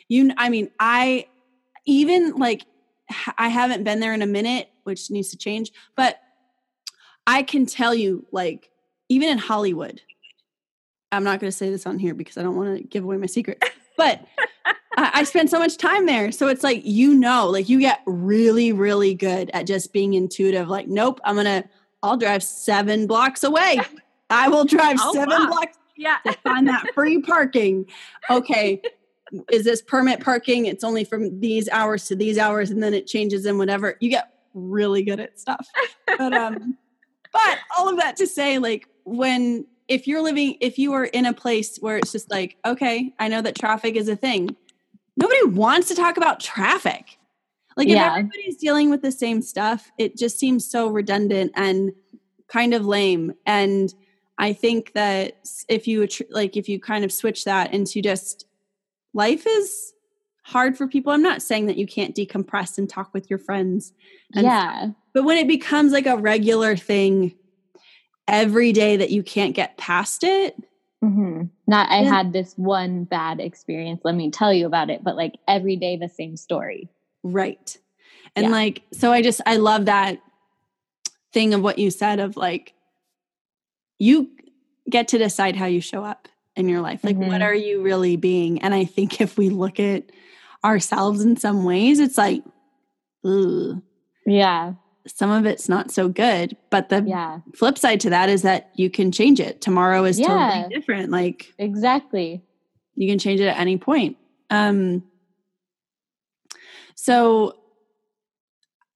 [0.08, 1.26] You, I mean, I
[1.86, 2.64] even like,
[3.38, 6.20] I haven't been there in a minute, which needs to change, but
[7.26, 8.70] I can tell you, like,
[9.08, 10.00] even in Hollywood,
[11.12, 13.16] I'm not going to say this on here because I don't want to give away
[13.18, 13.62] my secret,
[13.96, 14.24] but
[14.96, 16.32] I, I spent so much time there.
[16.32, 20.68] So it's like, you know, like you get really, really good at just being intuitive.
[20.68, 21.68] Like, nope, I'm going to,
[22.02, 23.80] I'll drive seven blocks away.
[24.30, 26.18] I will drive I'll seven blocks yeah.
[26.26, 27.86] to find that free parking.
[28.30, 28.80] Okay,
[29.52, 30.66] is this permit parking?
[30.66, 33.96] It's only from these hours to these hours, and then it changes and whatever.
[34.00, 35.66] You get really good at stuff.
[36.06, 36.76] But um,
[37.32, 41.26] but all of that to say, like when if you're living, if you are in
[41.26, 44.56] a place where it's just like, okay, I know that traffic is a thing.
[45.16, 47.18] Nobody wants to talk about traffic.
[47.76, 48.10] Like if Yeah.
[48.16, 51.92] everybody's dealing with the same stuff, it just seems so redundant and
[52.48, 53.32] kind of lame.
[53.46, 53.92] And
[54.38, 58.46] I think that if you like if you kind of switch that into just
[59.14, 59.92] life is
[60.42, 61.12] hard for people.
[61.12, 63.92] I'm not saying that you can't decompress and talk with your friends.
[64.34, 64.90] yeah.
[65.14, 67.34] But when it becomes like a regular thing
[68.26, 70.56] every day that you can't get past it,
[71.00, 74.00] hmm Not, I had this one bad experience.
[74.04, 75.04] Let me tell you about it.
[75.04, 76.88] But like every day, the same story.
[77.22, 77.76] Right.
[78.36, 78.50] And Yeah.
[78.52, 80.20] like so I just I love that
[81.32, 82.74] thing of what you said of like
[83.98, 84.30] you
[84.90, 87.02] get to decide how you show up in your life.
[87.04, 87.44] Like what Mhm.
[87.44, 88.60] are you really being?
[88.62, 90.04] And I think if we look at
[90.64, 92.42] ourselves in some ways, it's like,
[93.26, 93.80] ooh,
[94.26, 94.74] Yeah.
[95.06, 96.56] some of it's not so good.
[96.70, 97.40] But the Yeah.
[97.54, 99.60] flip side to that is that you can change it.
[99.60, 100.26] Tomorrow is Yeah.
[100.28, 101.10] totally different.
[101.10, 102.42] Like Exactly.
[102.96, 104.16] you can change it at any point.
[104.50, 105.04] Um,
[106.94, 107.58] so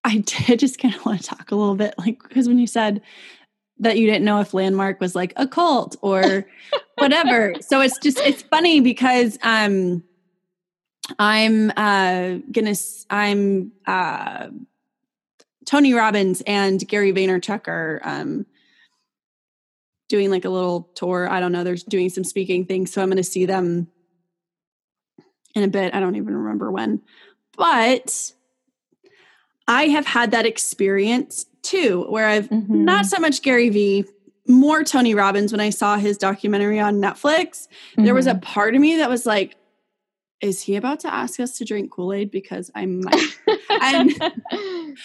[0.04, 2.66] I did just kind of want to talk a little bit, like, because when you
[2.66, 3.02] said
[3.78, 6.46] that you didn't know if Landmark was like a cult or
[6.96, 7.54] whatever.
[7.60, 10.02] so it's just, it's funny because, um,
[11.20, 12.74] I'm uh gonna
[13.10, 14.48] I'm uh
[15.64, 18.44] Tony Robbins and Gary Vaynerchuk are um
[20.08, 21.28] doing like a little tour.
[21.28, 21.64] I don't know.
[21.64, 22.92] They're doing some speaking things.
[22.92, 23.88] So I'm going to see them
[25.54, 25.94] in a bit.
[25.94, 27.02] I don't even remember when.
[27.56, 28.32] But
[29.68, 32.84] I have had that experience too, where I've mm-hmm.
[32.84, 34.04] not so much Gary Vee,
[34.46, 37.66] more Tony Robbins when I saw his documentary on Netflix.
[37.92, 38.04] Mm-hmm.
[38.04, 38.40] There was a mm-hmm.
[38.40, 39.56] part of me that was like,
[40.40, 42.30] is he about to ask us to drink Kool-Aid?
[42.30, 43.38] Because I might.
[43.70, 44.12] and,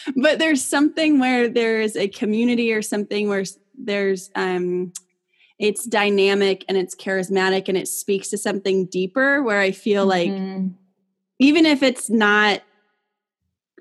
[0.16, 3.46] but there's something where there's a community or something where
[3.78, 4.92] there's um
[5.58, 10.64] it's dynamic and it's charismatic and it speaks to something deeper where I feel mm-hmm.
[10.64, 10.72] like
[11.42, 12.62] even if it's not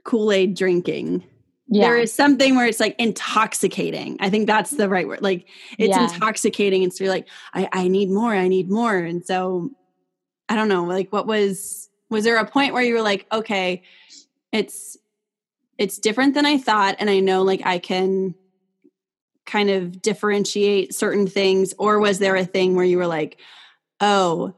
[0.05, 1.23] Kool-Aid drinking,
[1.69, 1.83] yeah.
[1.83, 4.17] there is something where it's like intoxicating.
[4.19, 5.21] I think that's the right word.
[5.21, 5.47] Like
[5.79, 6.05] it's yeah.
[6.05, 6.83] intoxicating.
[6.83, 8.97] And so you're like, I, I need more, I need more.
[8.97, 9.71] And so
[10.49, 13.83] I don't know, like what was was there a point where you were like, okay,
[14.53, 14.97] it's
[15.77, 18.35] it's different than I thought, and I know like I can
[19.47, 23.39] kind of differentiate certain things, or was there a thing where you were like,
[24.01, 24.55] oh,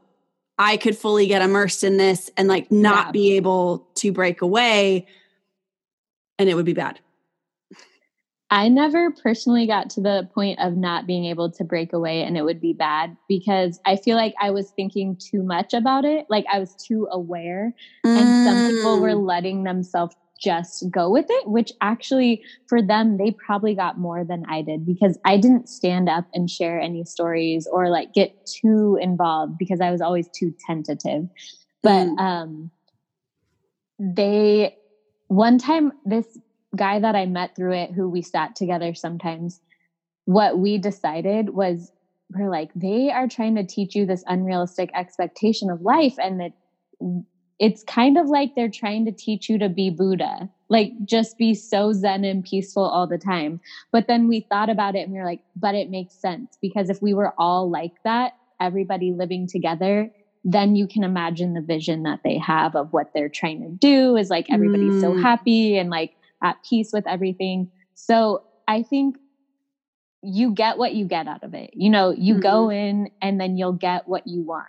[0.57, 3.11] I could fully get immersed in this and like not yeah.
[3.11, 5.07] be able to break away
[6.37, 6.99] and it would be bad?
[8.49, 12.37] I never personally got to the point of not being able to break away and
[12.37, 16.27] it would be bad because I feel like I was thinking too much about it.
[16.29, 17.73] Like I was too aware.
[18.05, 18.15] Mm.
[18.15, 19.25] And some people were mm.
[19.25, 24.43] letting themselves just go with it, which actually for them, they probably got more than
[24.47, 28.97] I did because I didn't stand up and share any stories or like get too
[29.01, 31.27] involved because I was always too tentative.
[31.81, 32.19] But mm.
[32.19, 32.71] um,
[33.99, 34.75] they,
[35.27, 36.25] one time, this
[36.75, 39.61] guy that I met through it, who we sat together sometimes,
[40.25, 41.91] what we decided was
[42.31, 46.15] we're like, they are trying to teach you this unrealistic expectation of life.
[46.17, 46.53] And that
[47.63, 51.53] it's kind of like they're trying to teach you to be Buddha, like just be
[51.53, 53.61] so zen and peaceful all the time.
[53.89, 56.89] But then we thought about it and we were like, but it makes sense because
[56.89, 60.11] if we were all like that, everybody living together,
[60.43, 64.17] then you can imagine the vision that they have of what they're trying to do
[64.17, 65.01] is like everybody's mm.
[65.01, 67.71] so happy and like at peace with everything.
[67.93, 69.15] So I think
[70.21, 71.69] you get what you get out of it.
[71.75, 72.41] You know, you mm-hmm.
[72.41, 74.67] go in and then you'll get what you want.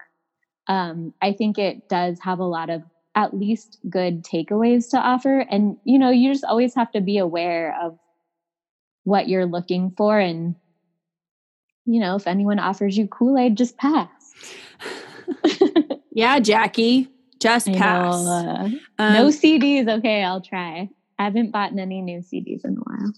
[0.66, 2.82] Um, I think it does have a lot of
[3.14, 5.40] at least good takeaways to offer.
[5.40, 7.98] And, you know, you just always have to be aware of
[9.04, 10.18] what you're looking for.
[10.18, 10.56] And,
[11.84, 14.34] you know, if anyone offers you Kool Aid, just pass.
[16.10, 17.08] yeah, Jacque,
[17.38, 18.14] just pass.
[18.14, 19.88] Uh, um, no CDs.
[19.98, 20.88] Okay, I'll try.
[21.18, 23.12] I haven't bought any new CDs in a while.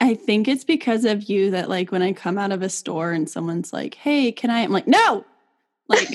[0.00, 3.12] I think it's because of you that like when I come out of a store
[3.12, 5.24] and someone's like, "Hey, can I?" I'm like, "No."
[5.88, 6.08] Like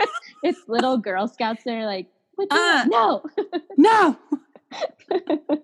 [0.42, 2.08] it's little Girl Scouts that are like,
[2.50, 3.24] uh, "No,
[3.76, 4.16] no."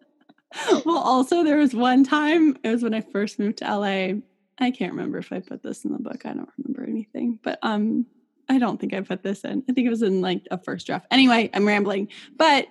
[0.85, 4.21] well, also there was one time it was when I first moved to LA.
[4.59, 6.27] I can't remember if I put this in the book.
[6.27, 8.07] I don't remember anything, but um,
[8.49, 9.65] I don't think I put this in.
[9.69, 11.07] I think it was in like a first draft.
[11.11, 12.67] Anyway, I'm rambling, but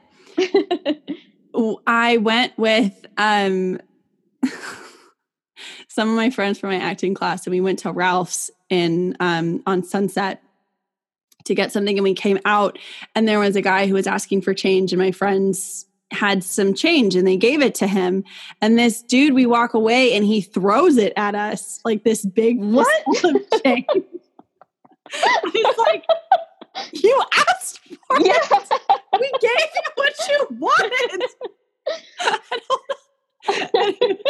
[1.87, 3.79] I went with um,
[5.87, 9.63] some of my friends from my acting class, and we went to Ralph's in um,
[9.65, 10.41] on Sunset
[11.45, 12.77] to get something, and we came out,
[13.15, 16.73] and there was a guy who was asking for change, and my friends had some
[16.73, 18.21] change and they gave it to him
[18.61, 22.59] and this dude we walk away and he throws it at us like this big
[22.59, 22.85] what
[23.63, 23.85] change
[25.53, 26.03] he's like
[26.91, 28.33] you asked for yeah.
[28.35, 29.01] it.
[29.19, 31.23] We gave you what you wanted.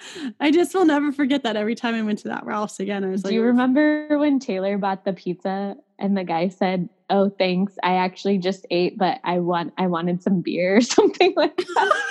[0.40, 3.04] I just will never forget that every time I went to that Ralph's again.
[3.04, 6.88] I was Do like, you remember when Taylor bought the pizza and the guy said,
[7.10, 7.74] Oh, thanks.
[7.82, 12.02] I actually just ate, but I want I wanted some beer or something like that.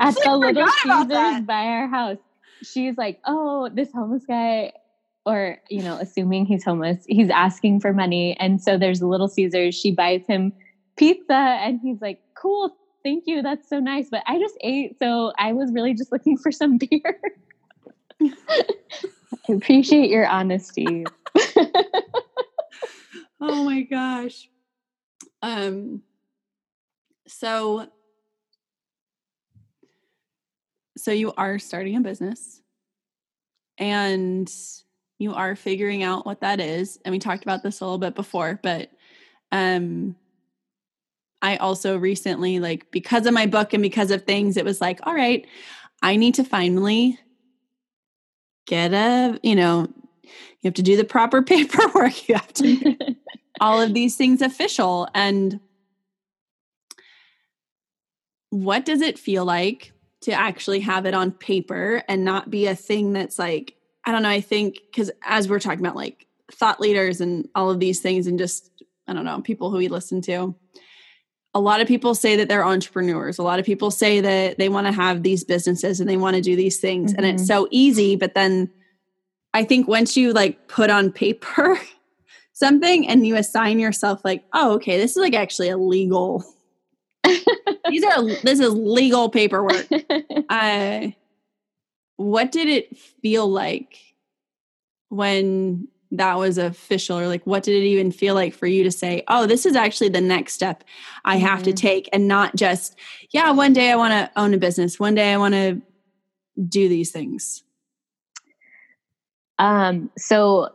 [0.00, 2.18] At the little Caesars by our house.
[2.62, 4.72] She's like, Oh, this homeless guy
[5.24, 9.28] or you know assuming he's homeless he's asking for money and so there's a little
[9.28, 10.52] caesars she buys him
[10.96, 15.32] pizza and he's like cool thank you that's so nice but i just ate so
[15.38, 17.20] i was really just looking for some beer.
[19.48, 21.04] I appreciate your honesty.
[23.44, 24.48] Oh my gosh.
[25.42, 26.02] Um
[27.26, 27.88] so
[30.96, 32.60] so you are starting a business
[33.78, 34.52] and
[35.18, 38.14] you are figuring out what that is and we talked about this a little bit
[38.14, 38.90] before but
[39.50, 40.14] um
[41.42, 45.00] I also recently, like, because of my book and because of things, it was like,
[45.02, 45.44] all right,
[46.00, 47.18] I need to finally
[48.66, 49.88] get a, you know,
[50.22, 52.28] you have to do the proper paperwork.
[52.28, 52.96] You have to
[53.60, 55.08] all of these things official.
[55.14, 55.60] And
[58.50, 62.76] what does it feel like to actually have it on paper and not be a
[62.76, 63.74] thing that's like,
[64.04, 67.70] I don't know, I think, because as we're talking about like thought leaders and all
[67.70, 68.70] of these things, and just,
[69.08, 70.54] I don't know, people who we listen to,
[71.54, 73.38] a lot of people say that they're entrepreneurs.
[73.38, 76.36] A lot of people say that they want to have these businesses and they want
[76.36, 77.12] to do these things.
[77.12, 77.18] Mm-hmm.
[77.18, 77.64] And it's mm-hmm.
[77.64, 78.16] so easy.
[78.16, 78.70] But then
[79.52, 81.78] I think once you like put on paper
[82.54, 86.44] something and you assign yourself, like, oh, okay, this is like actually a legal.
[87.88, 89.86] These are this is legal paperwork.
[90.48, 91.08] uh,
[92.16, 93.98] what did it feel like
[95.08, 98.90] when that was official or like what did it even feel like for you to
[98.90, 100.84] say oh this is actually the next step
[101.24, 101.70] i have mm-hmm.
[101.70, 102.98] to take and not just
[103.30, 105.80] yeah one day i want to own a business one day i want to
[106.68, 107.64] do these things
[109.58, 110.68] um so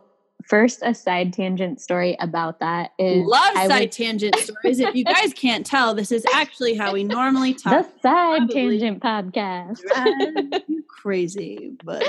[0.48, 4.80] first a side tangent story about that is love I side tangent stories.
[4.80, 8.78] If you guys can't tell this is actually how we normally talk the side Probably.
[8.78, 9.80] tangent podcast.
[10.88, 12.04] Crazy but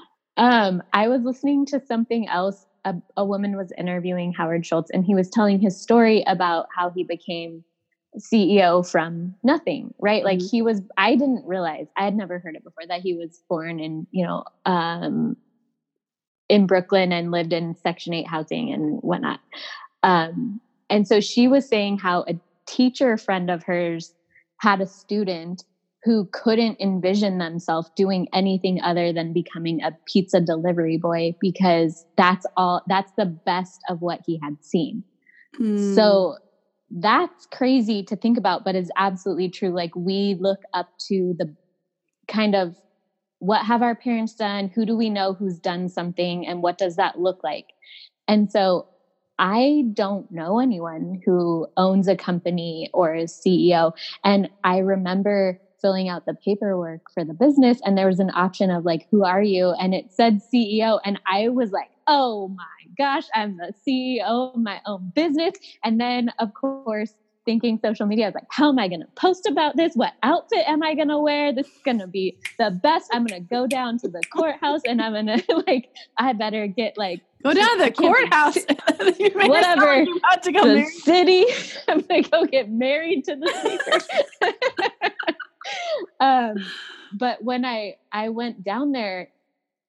[0.36, 5.04] um i was listening to something else a, a woman was interviewing Howard Schultz, and
[5.04, 7.64] he was telling his story about how he became
[8.18, 10.24] CEO from nothing, right?
[10.24, 10.48] Like mm-hmm.
[10.50, 13.80] he was, I didn't realize, I had never heard it before that he was born
[13.80, 15.36] in, you know, um,
[16.48, 19.40] in Brooklyn and lived in Section 8 housing and whatnot.
[20.02, 24.14] Um, and so she was saying how a teacher friend of hers
[24.60, 25.64] had a student
[26.04, 32.46] who couldn't envision themselves doing anything other than becoming a pizza delivery boy because that's
[32.56, 35.02] all that's the best of what he had seen.
[35.58, 35.94] Mm.
[35.94, 36.36] So
[36.90, 41.54] that's crazy to think about but is absolutely true like we look up to the
[42.28, 42.74] kind of
[43.40, 46.96] what have our parents done who do we know who's done something and what does
[46.96, 47.66] that look like
[48.26, 48.86] and so
[49.38, 53.92] I don't know anyone who owns a company or is CEO.
[54.24, 58.70] And I remember filling out the paperwork for the business and there was an option
[58.70, 62.64] of like who are you and it said CEO and I was like oh my
[62.96, 65.54] gosh I'm the CEO of my own business
[65.84, 67.14] and then of course
[67.44, 70.12] thinking social media I was like how am I going to post about this what
[70.22, 73.42] outfit am I going to wear this is going to be the best I'm going
[73.42, 77.22] to go down to the courthouse and I'm going to like I better get like
[77.42, 78.56] Go down to the courthouse.
[79.48, 80.04] Whatever.
[80.42, 81.46] To go the city.
[81.88, 84.52] I'm gonna go get married to the speaker.
[86.20, 86.56] um,
[87.12, 89.28] but when I I went down there,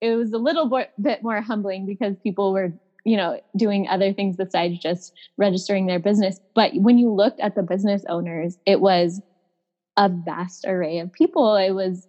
[0.01, 0.69] it was a little
[1.01, 2.73] bit more humbling because people were
[3.05, 6.39] you know doing other things besides just registering their business.
[6.55, 9.21] But when you looked at the business owners, it was
[9.97, 11.55] a vast array of people.
[11.55, 12.07] It was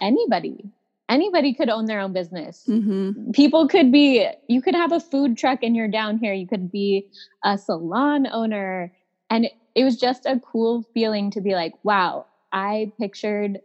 [0.00, 0.72] anybody
[1.10, 2.64] anybody could own their own business.
[2.66, 3.32] Mm-hmm.
[3.32, 6.32] People could be, you could have a food truck and you're down here.
[6.32, 7.08] You could be
[7.44, 8.92] a salon owner.
[9.28, 13.60] And it, it was just a cool feeling to be like, wow, I pictured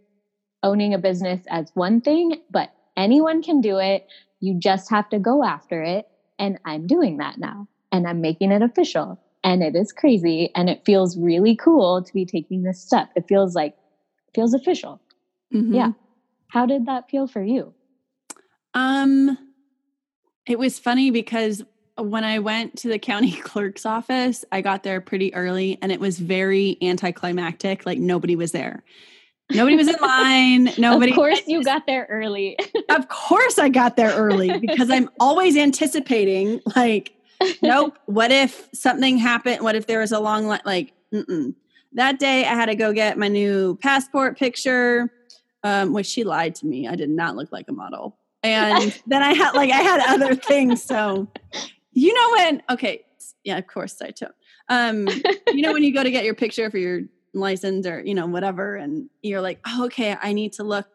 [0.64, 4.08] owning a business as one thing, but anyone can do it.
[4.40, 6.08] You just have to go after it.
[6.40, 7.68] And I'm doing that now.
[7.92, 9.20] And I'm making it official.
[9.44, 10.52] And it is crazy.
[10.56, 13.10] And it feels really cool to be taking this step.
[13.16, 13.76] It feels like,
[14.34, 15.00] feels official.
[15.54, 15.74] Mm-hmm.
[15.74, 15.92] Yeah.
[16.48, 17.74] How did that feel for you?
[18.74, 19.38] Um,
[20.46, 21.64] it was funny because
[21.98, 26.00] when I went to the county clerk's office, I got there pretty early and it
[26.00, 27.86] was very anticlimactic.
[27.86, 28.84] Like nobody was there.
[29.52, 30.70] Nobody was in line.
[30.78, 31.12] Nobody.
[31.12, 32.58] Of course, you got there early.
[32.90, 37.14] of course, I got there early because I'm always anticipating, like,
[37.62, 39.62] nope, what if something happened?
[39.62, 40.62] What if there was a long line?
[40.66, 41.54] Like, mm-mm.
[41.94, 45.12] that day I had to go get my new passport picture,
[45.64, 46.88] um, which she lied to me.
[46.88, 48.18] I did not look like a model.
[48.42, 50.84] And then I had, like, I had other things.
[50.84, 51.28] So
[51.96, 52.64] you know when?
[52.70, 53.06] Okay,
[53.44, 54.34] yeah, of course I took.
[54.70, 55.08] Um,
[55.48, 57.02] you know when you go to get your picture for your
[57.34, 60.88] license or you know whatever, and you're like, oh, okay, I need to look.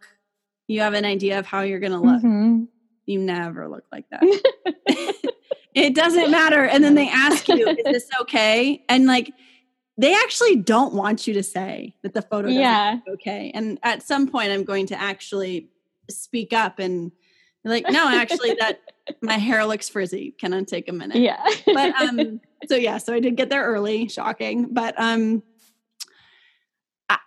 [0.66, 2.22] You have an idea of how you're going to look.
[2.22, 2.64] Mm-hmm.
[3.06, 4.22] You never look like that.
[5.74, 6.64] it doesn't matter.
[6.64, 9.32] And then they ask you, "Is this okay?" And like
[9.97, 14.27] they actually don't want you to say that the photo yeah okay and at some
[14.27, 15.68] point i'm going to actually
[16.09, 17.12] speak up and
[17.64, 18.81] like, no, actually, that
[19.20, 20.34] my hair looks frizzy.
[20.38, 21.18] Can I take a minute?
[21.18, 21.42] Yeah.
[21.66, 24.08] but um, so yeah, so I did get there early.
[24.08, 25.42] Shocking, but um,
[27.08, 27.18] I,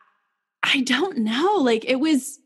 [0.62, 1.58] I don't know.
[1.58, 2.40] Like it was.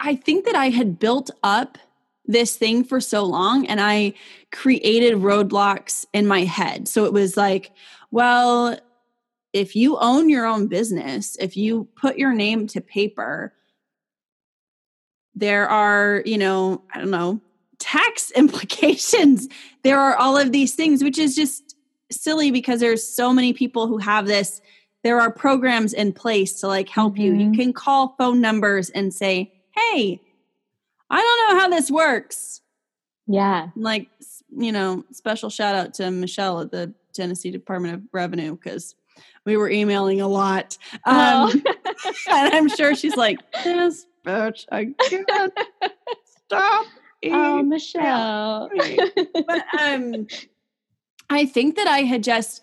[0.00, 1.78] I think that I had built up
[2.26, 4.14] this thing for so long, and I
[4.50, 6.88] created roadblocks in my head.
[6.88, 7.72] So it was like,
[8.10, 8.78] well,
[9.52, 13.52] if you own your own business, if you put your name to paper,
[15.34, 17.40] there are, you know, I don't know,
[17.82, 19.48] tax implications.
[19.82, 21.76] There are all of these things, which is just
[22.10, 24.60] silly because there's so many people who have this.
[25.02, 27.22] There are programs in place to like help mm-hmm.
[27.22, 27.32] you.
[27.32, 27.54] You mm-hmm.
[27.54, 30.20] can call phone numbers and say, hey,
[31.10, 32.60] I don't know how this works.
[33.26, 33.68] Yeah.
[33.76, 34.08] Like,
[34.56, 38.94] you know, special shout out to Michelle at the Tennessee Department of Revenue because
[39.44, 40.78] we were emailing a lot.
[41.04, 41.52] Um, oh.
[42.30, 45.52] and I'm sure she's like, this bitch, I can't
[46.46, 46.86] stop.
[47.24, 48.70] Oh, Michelle.
[48.74, 50.26] but um,
[51.30, 52.62] I think that I had just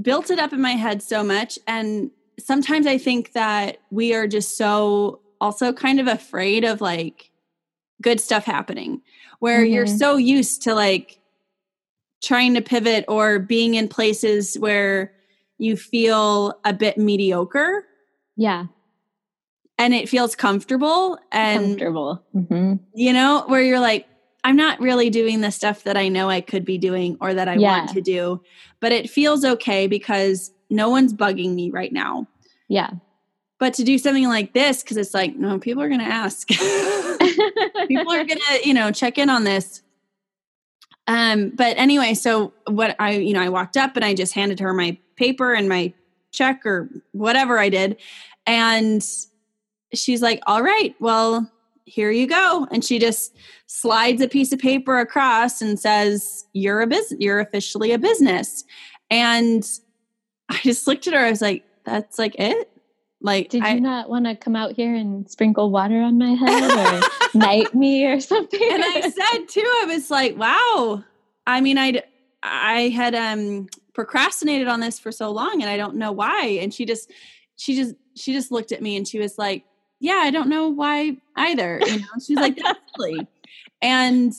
[0.00, 1.58] built it up in my head so much.
[1.66, 7.30] And sometimes I think that we are just so also kind of afraid of like
[8.02, 9.02] good stuff happening
[9.38, 9.74] where mm-hmm.
[9.74, 11.18] you're so used to like
[12.22, 15.12] trying to pivot or being in places where
[15.58, 17.84] you feel a bit mediocre.
[18.36, 18.66] Yeah.
[19.80, 22.22] And it feels comfortable and comfortable.
[22.34, 22.74] Mm-hmm.
[22.94, 24.06] You know, where you're like,
[24.44, 27.48] I'm not really doing the stuff that I know I could be doing or that
[27.48, 27.78] I yeah.
[27.78, 28.42] want to do,
[28.80, 32.26] but it feels okay because no one's bugging me right now.
[32.68, 32.90] Yeah.
[33.58, 36.48] But to do something like this, because it's like, no, people are going to ask.
[36.48, 39.82] people are going to, you know, check in on this.
[41.06, 44.60] Um, but anyway, so what I, you know, I walked up and I just handed
[44.60, 45.92] her my paper and my
[46.30, 47.98] check or whatever I did.
[48.46, 49.06] And
[49.94, 51.50] she's like, all right, well,
[51.84, 52.66] here you go.
[52.70, 53.36] And she just
[53.66, 58.64] slides a piece of paper across and says, you're a business, you're officially a business.
[59.10, 59.68] And
[60.48, 61.20] I just looked at her.
[61.20, 62.70] I was like, that's like it.
[63.22, 66.30] Like, did you I, not want to come out here and sprinkle water on my
[66.30, 67.08] head or
[67.38, 68.60] knight me or something?
[68.62, 71.04] And I said too, I was like, wow.
[71.46, 72.02] I mean, I
[72.42, 76.58] I had um procrastinated on this for so long, and I don't know why.
[76.62, 77.10] And she just,
[77.56, 79.64] she just, she just looked at me and she was like,
[80.00, 81.80] yeah, I don't know why either.
[81.86, 83.26] You know, she's like, that's silly.
[83.82, 84.34] And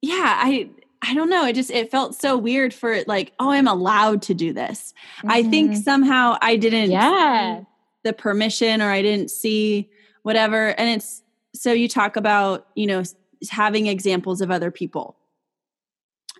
[0.00, 0.70] yeah, I
[1.02, 1.44] I don't know.
[1.46, 4.94] It just it felt so weird for it like, oh, I'm allowed to do this.
[5.18, 5.30] Mm-hmm.
[5.30, 5.82] I think mm-hmm.
[5.82, 7.62] somehow I didn't yeah.
[8.04, 9.90] the permission or I didn't see
[10.22, 10.68] whatever.
[10.68, 11.22] And it's
[11.54, 13.02] so you talk about, you know,
[13.50, 15.16] having examples of other people.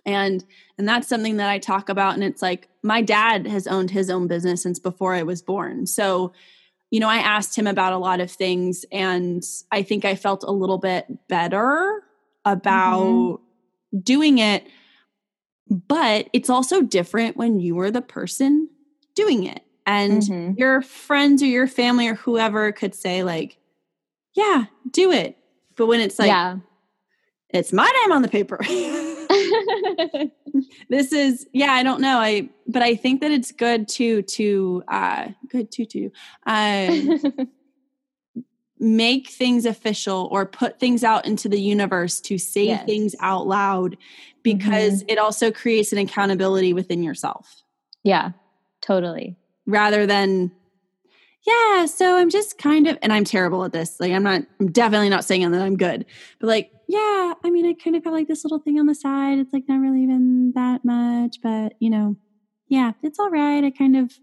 [0.05, 0.43] And
[0.77, 4.09] and that's something that I talk about and it's like my dad has owned his
[4.09, 5.85] own business since before I was born.
[5.85, 6.33] So
[6.93, 10.43] you know, I asked him about a lot of things and I think I felt
[10.43, 12.03] a little bit better
[12.45, 13.99] about mm-hmm.
[14.01, 14.67] doing it.
[15.67, 18.69] But it's also different when you are the person
[19.15, 19.63] doing it.
[19.87, 20.53] And mm-hmm.
[20.55, 23.57] your friends or your family or whoever could say, like,
[24.35, 25.35] yeah, do it.
[25.75, 26.57] But when it's like, yeah.
[27.49, 28.59] it's my name on the paper.
[30.89, 34.83] this is yeah i don't know i but i think that it's good to to
[34.87, 36.11] uh good to to
[36.45, 36.95] uh
[38.79, 42.85] make things official or put things out into the universe to say yes.
[42.85, 43.97] things out loud
[44.41, 45.09] because mm-hmm.
[45.09, 47.63] it also creates an accountability within yourself
[48.03, 48.31] yeah
[48.81, 50.51] totally rather than
[51.45, 53.99] yeah, so I'm just kind of, and I'm terrible at this.
[53.99, 56.05] Like, I'm not, I'm definitely not saying that I'm good,
[56.39, 58.95] but like, yeah, I mean, I kind of have like this little thing on the
[58.95, 59.39] side.
[59.39, 62.17] It's like not really even that much, but you know,
[62.67, 63.63] yeah, it's all right.
[63.63, 64.13] I kind of,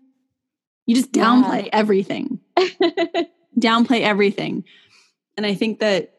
[0.86, 1.70] you just downplay yeah.
[1.72, 2.40] everything,
[3.58, 4.64] downplay everything.
[5.36, 6.14] And I think that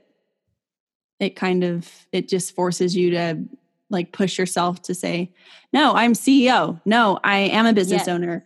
[1.19, 3.43] it kind of, it just forces you to
[3.89, 5.34] like push yourself to say,
[5.73, 6.81] no, I'm CEO.
[6.85, 8.07] No, I am a business yes.
[8.07, 8.45] owner.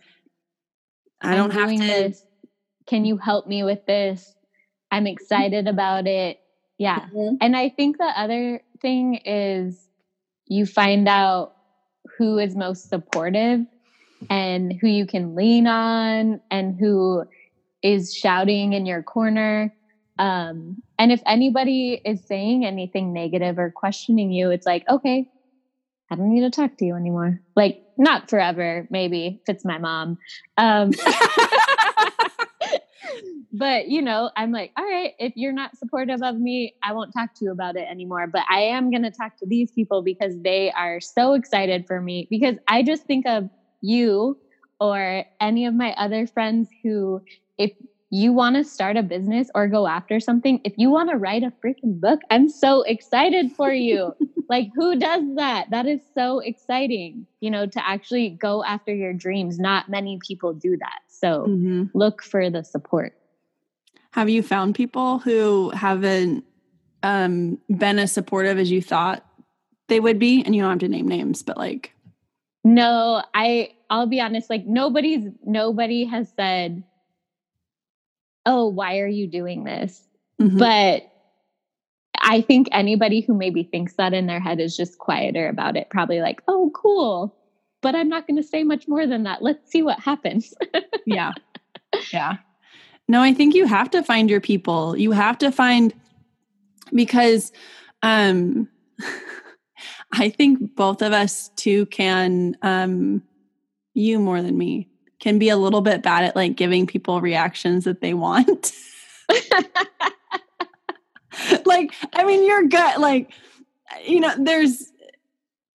[1.22, 1.78] I don't have to.
[1.78, 2.26] This
[2.86, 4.34] can you help me with this?
[4.90, 5.08] I'm mm-hmm.
[5.08, 6.38] excited about it.
[6.78, 7.00] Yeah.
[7.00, 7.36] Mm-hmm.
[7.40, 9.88] And I think the other thing is
[10.46, 11.54] you find out
[12.18, 13.60] who is most supportive
[14.30, 17.24] and who you can lean on and who
[17.82, 19.74] is shouting in your corner.
[20.18, 25.28] Um, and if anybody is saying anything negative or questioning you, it's like, okay,
[26.10, 27.40] I don't need to talk to you anymore.
[27.54, 30.18] Like, not forever, maybe if it's my mom.
[30.56, 30.92] Um,
[33.58, 37.12] but you know, I'm like, all right, if you're not supportive of me, I won't
[37.12, 38.26] talk to you about it anymore.
[38.26, 42.00] But I am going to talk to these people because they are so excited for
[42.00, 42.26] me.
[42.30, 43.48] Because I just think of
[43.80, 44.38] you
[44.80, 47.22] or any of my other friends who,
[47.56, 47.72] if
[48.10, 51.42] you want to start a business or go after something, if you want to write
[51.42, 54.14] a freaking book, I'm so excited for you.
[54.48, 55.70] like, who does that?
[55.70, 59.58] That is so exciting, you know, to actually go after your dreams.
[59.58, 61.00] Not many people do that.
[61.08, 61.84] So mm-hmm.
[61.94, 63.14] look for the support.
[64.12, 66.44] Have you found people who haven't
[67.02, 69.24] um, been as supportive as you thought
[69.88, 70.42] they would be?
[70.42, 71.92] And you don't have to name names, but like,
[72.64, 76.82] No, I I'll be honest, like nobody's nobody has said,
[78.44, 80.06] "Oh, why are you doing this?"
[80.40, 80.58] Mhm.
[80.58, 81.02] But
[82.20, 85.90] I think anybody who maybe thinks that in their head is just quieter about it,
[85.90, 87.36] probably like, "Oh, cool."
[87.82, 89.42] But I'm not going to say much more than that.
[89.42, 90.54] Let's see what happens.
[91.06, 91.32] yeah.
[92.12, 92.38] Yeah.
[93.08, 94.96] No, I think you have to find your people.
[94.96, 95.94] You have to find
[96.92, 97.52] because
[98.02, 98.68] um
[100.12, 103.22] I think both of us too can um
[103.94, 104.88] you more than me
[105.20, 108.72] can be a little bit bad at like giving people reactions that they want.
[111.64, 113.30] like I mean your gut like
[114.04, 114.92] you know there's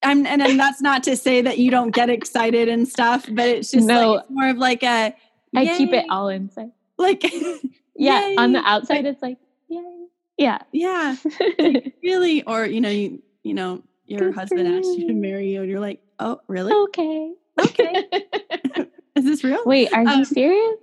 [0.04, 3.48] I'm and, and that's not to say that you don't get excited and stuff, but
[3.48, 4.14] it's just No.
[4.14, 5.16] like it's more of like a
[5.56, 6.72] I keep it all inside.
[7.02, 7.24] Like
[7.96, 8.66] Yeah, on the Yay.
[8.66, 9.38] outside it's like,
[9.70, 10.08] yay.
[10.38, 10.60] Yeah.
[10.72, 11.16] yeah
[12.04, 15.62] really or you know you you know your Good husband asked you to marry you
[15.62, 17.34] and you're like oh really okay.
[17.60, 18.06] okay
[19.16, 20.78] is this real Wait, are Um, you serious?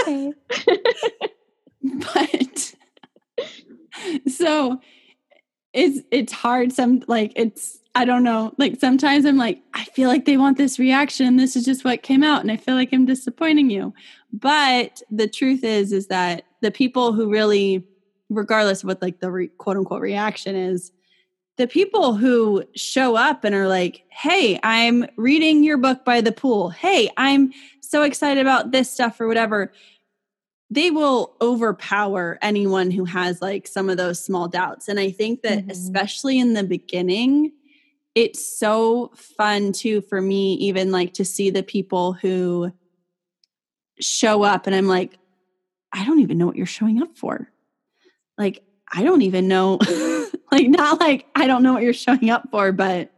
[0.00, 0.32] Okay.
[1.82, 2.74] but
[4.28, 4.80] so
[5.72, 10.08] it's it's hard some like it's i don't know like sometimes i'm like i feel
[10.08, 12.90] like they want this reaction this is just what came out and i feel like
[12.92, 13.92] i'm disappointing you
[14.32, 17.84] but the truth is is that the people who really
[18.30, 20.92] regardless of what like the re, quote unquote reaction is
[21.56, 26.32] the people who show up and are like hey i'm reading your book by the
[26.32, 29.72] pool hey i'm so excited about this stuff or whatever
[30.70, 35.40] they will overpower anyone who has like some of those small doubts and i think
[35.42, 35.70] that Mhm.
[35.70, 37.52] especially in the beginning
[38.14, 42.70] it's so fun too for me even like to see the people who
[44.00, 45.18] show up and i'm like
[45.92, 47.48] i don't even know what you're showing up for.
[48.36, 48.62] Like
[48.92, 49.78] i don't even know
[50.52, 53.10] like not like i don't know what you're showing up for but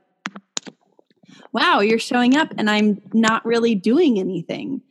[1.53, 4.83] wow you're showing up and i'm not really doing anything.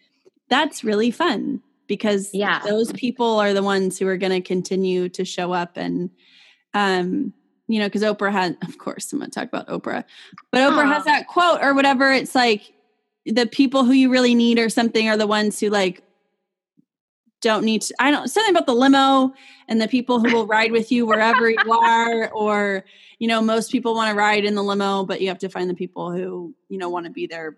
[0.49, 2.60] That's really fun because Yeah.
[2.66, 6.10] those people are the ones who are going to continue to show up and
[6.74, 7.34] um
[7.68, 10.03] you know because oprah had of course i'm going to talk about oprah
[10.52, 12.74] but oprah has that quote or whatever it's like
[13.30, 16.03] the people who you really need or something are the ones who like
[17.41, 19.34] don't need to i don't something about the limo
[19.69, 22.84] and the people who will ride with you wherever you are or
[23.19, 25.69] you know most people want to ride in the limo but you have to find
[25.69, 27.57] the people who you know want to be there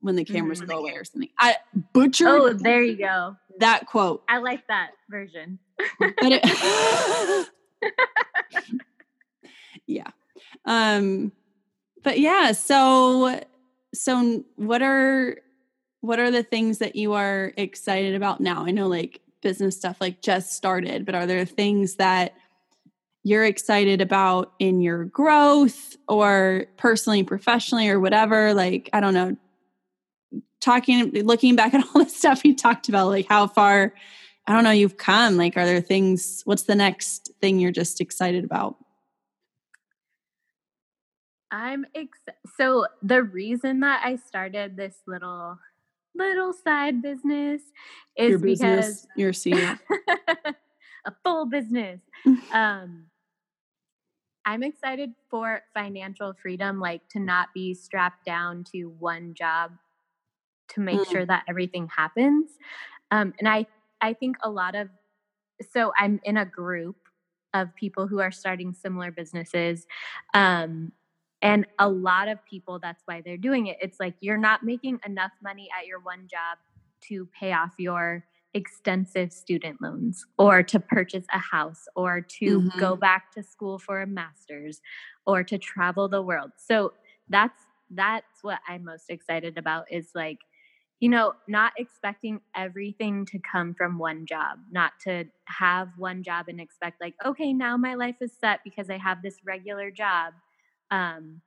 [0.00, 0.66] when the cameras Mhm.
[0.66, 1.56] go away or something i
[1.92, 3.36] butchered Oh, there you go.
[3.60, 5.58] that quote I like that version.
[5.98, 7.48] but it
[9.86, 10.10] yeah
[10.64, 11.30] um
[12.02, 13.40] but yeah so
[13.94, 15.36] so what are
[16.00, 19.96] what are the things that you are excited about now i know like business stuff
[20.00, 22.34] like just started but are there things that
[23.24, 29.36] you're excited about in your growth or personally professionally or whatever like i don't know
[30.60, 33.92] talking looking back at all the stuff you talked about like how far
[34.46, 35.36] I don't know, you've come.
[35.36, 38.76] Like, are there things, what's the next thing you're just excited about?
[41.52, 42.18] I'm ex-
[42.56, 45.58] so the reason that I started this little
[46.14, 47.62] little side business
[48.16, 49.78] is your because business, your CEO.
[51.06, 52.00] a full business.
[52.52, 53.06] Um,
[54.44, 59.70] I'm excited for financial freedom, like to not be strapped down to one job
[60.70, 61.10] to make Mm.
[61.12, 62.50] sure that everything happens.
[63.10, 63.66] Um, and I,
[64.02, 64.88] I think a lot of,
[65.70, 66.96] so I'm in a group
[67.54, 69.86] of people who are starting similar businesses.
[70.34, 70.92] Um,
[71.42, 73.78] and a lot of people, that's why they're doing it.
[73.82, 76.58] It's like you're not making enough money at your one job
[77.08, 78.24] to pay off your
[78.54, 82.76] extensive student loans or to purchase a house or to Mhm.
[82.78, 84.80] go back to school for a master's
[85.26, 86.52] or to travel the world.
[86.56, 86.94] So
[87.28, 87.60] that's
[87.90, 90.38] that's what I'm most excited about is like
[91.00, 96.46] you know, not expecting everything to come from one job, not to have one job
[96.48, 100.32] and expect like, okay, now my life is set because I have this regular job.
[100.92, 101.42] Um,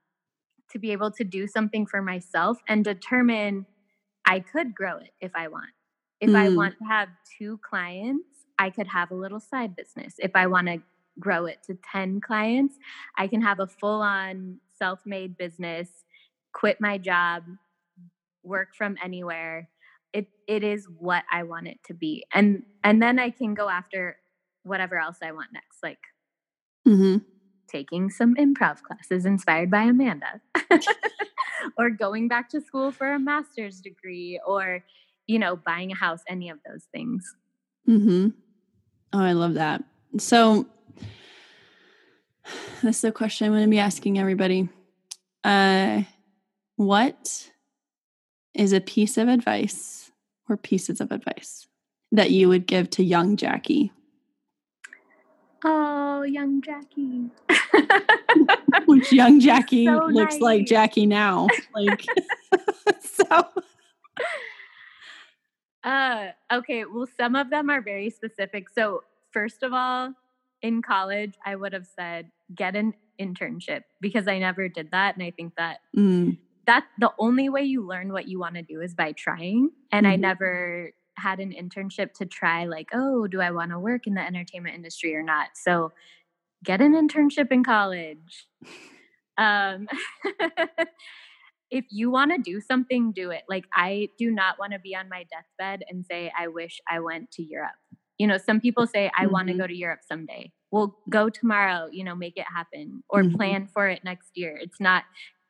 [0.71, 3.65] to be able to do something for myself and determine
[4.25, 5.71] I could grow it if I want.
[6.21, 6.55] If I Mm.
[6.55, 10.15] want to have two clients, I could have a little side business.
[10.19, 10.81] If I want to
[11.19, 12.77] grow it to 10 clients,
[13.17, 16.05] I can have a full on self made business,
[16.53, 17.43] quit my job,
[18.43, 19.69] work from anywhere.
[20.13, 22.25] It, it is what I want it to be.
[22.33, 24.17] And, and then I can go after
[24.63, 25.99] whatever else I want next, like
[26.85, 27.17] hmm
[27.75, 30.39] taking some improv classes inspired by Amanda,
[31.77, 34.81] or going back to school for a master's degree, or,
[35.27, 37.35] you know, buying a house, any of those things.
[37.87, 38.29] Mm-hmm.
[39.11, 39.83] Oh, I love that.
[40.17, 40.65] So,
[42.81, 44.69] this is a question I'm going to be asking everybody.
[45.43, 46.03] Uh,
[46.77, 47.51] what
[48.53, 50.11] is a piece of advice
[50.49, 51.67] or pieces of advice
[52.13, 53.91] that you would give to young Jacque?
[55.67, 57.31] Oh, young Jacque.
[58.85, 60.65] Which young Jacque So looks like.
[60.67, 61.49] Jacque now.
[61.73, 62.07] Like
[63.01, 63.47] so
[65.83, 66.85] Uh, okay.
[66.85, 68.69] Well, some of them are very specific.
[68.69, 70.13] So, first of all,
[70.61, 75.23] in college, I would have said get an internship because I never did that, and
[75.23, 78.81] I think that mm, that's the only way you learn what you want to do
[78.81, 79.69] is by trying.
[79.91, 80.21] And I Mhm.
[80.21, 84.21] never had an internship to try, like, oh, do I want to work in the
[84.21, 85.49] entertainment industry or not?
[85.55, 85.91] So
[86.63, 88.47] get an internship in college.
[89.37, 89.87] Um,
[91.71, 93.43] if you want to do something, do it.
[93.49, 96.99] Like, I do not want to be on my deathbed and say, I wish I
[96.99, 97.71] went to Europe.
[98.17, 100.51] You know, some people say, I want to go to Europe someday.
[100.71, 103.35] Well, go tomorrow, you know, make it happen or Mhm.
[103.35, 104.57] plan for it next year.
[104.61, 105.03] It's not,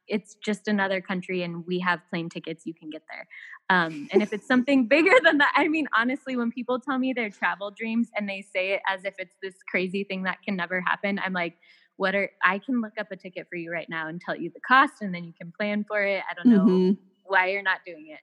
[0.07, 3.27] it's just another country and we have plane tickets, you can get there.
[3.69, 7.13] Um, and if it's something bigger than that, I mean, honestly, when people tell me
[7.13, 10.55] their travel dreams and they say it as if it's this crazy thing that can
[10.55, 11.57] never happen, I'm like,
[11.97, 14.51] what are, I can look up a ticket for you right now and tell you
[14.53, 16.23] the cost and then you can plan for it.
[16.29, 18.19] I don't know mhm, why you're not doing it.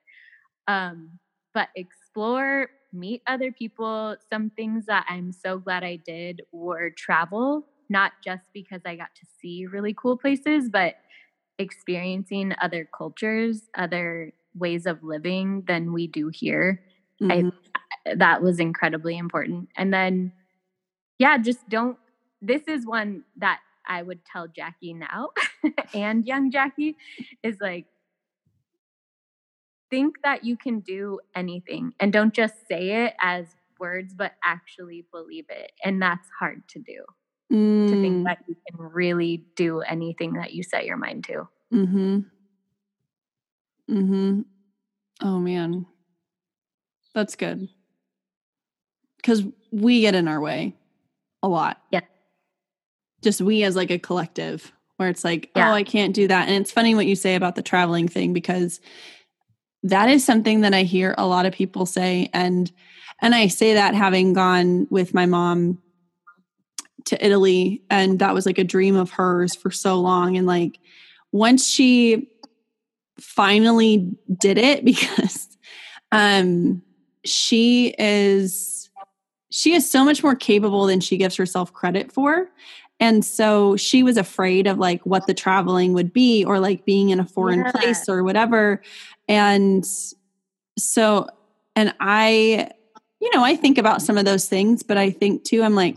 [0.71, 1.19] Um,
[1.55, 4.17] but explore, meet other people.
[4.31, 9.15] Some things that I'm so glad I did were travel, not just because I got
[9.17, 10.95] to see really cool places, but
[11.59, 16.83] experiencing other cultures, other ways of living than we do here.
[17.21, 17.53] mhm.
[18.17, 19.69] That was incredibly important.
[19.77, 20.33] And then,
[21.19, 21.99] yeah, just don't.
[22.43, 25.31] This is one that I would tell Jacque now
[25.95, 26.97] and young Jacque
[27.43, 27.87] is like,
[29.91, 33.47] think that you can do anything and don't just say it as
[33.79, 35.73] words, but actually believe it.
[35.85, 37.05] And that's hard to do
[37.89, 41.49] to think Mm, that you can really do anything that you set your mind to.
[41.71, 42.25] mhm.
[43.93, 44.45] Mhm.
[45.23, 45.87] Oh man.
[47.15, 47.69] That's good.
[49.23, 50.75] Cuz we get in our way
[51.43, 51.81] a lot.
[51.91, 52.01] Yeah.
[53.23, 55.71] Just we as like a collective where it's like, Yeah.
[55.71, 56.49] oh, I can't do that.
[56.49, 58.81] And it's funny what you say about the traveling thing because
[59.83, 62.71] that is something that I hear a lot of people say and
[63.21, 65.81] and I say that having gone with my mom
[67.05, 70.79] to Italy and that was like a dream of hers for so long and like
[71.33, 72.29] once she
[73.19, 75.49] finally did it because
[76.13, 76.83] um
[77.25, 78.91] she is
[79.51, 82.49] she is so much more capable than she gives herself credit for
[83.01, 87.11] and so she was afraid of like what the traveling would be or like being
[87.11, 87.73] in a foreign Yeah.
[87.73, 88.81] place or whatever
[89.29, 89.85] and
[90.79, 91.29] so
[91.77, 92.69] and i
[93.21, 95.97] you know i think about some of those things but i think too i'm like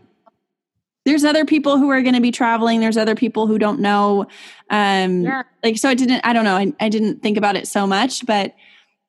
[1.06, 4.26] there's other people who are going to be traveling there's other people who don't know
[4.70, 5.44] um Yeah.
[5.64, 8.26] like so i didn't i don't know i, I didn't think about it so much
[8.26, 8.54] but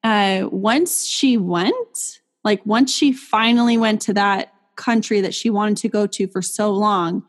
[0.04, 5.78] uh once she went like once she finally went to that country that she wanted
[5.78, 7.24] to go to for so long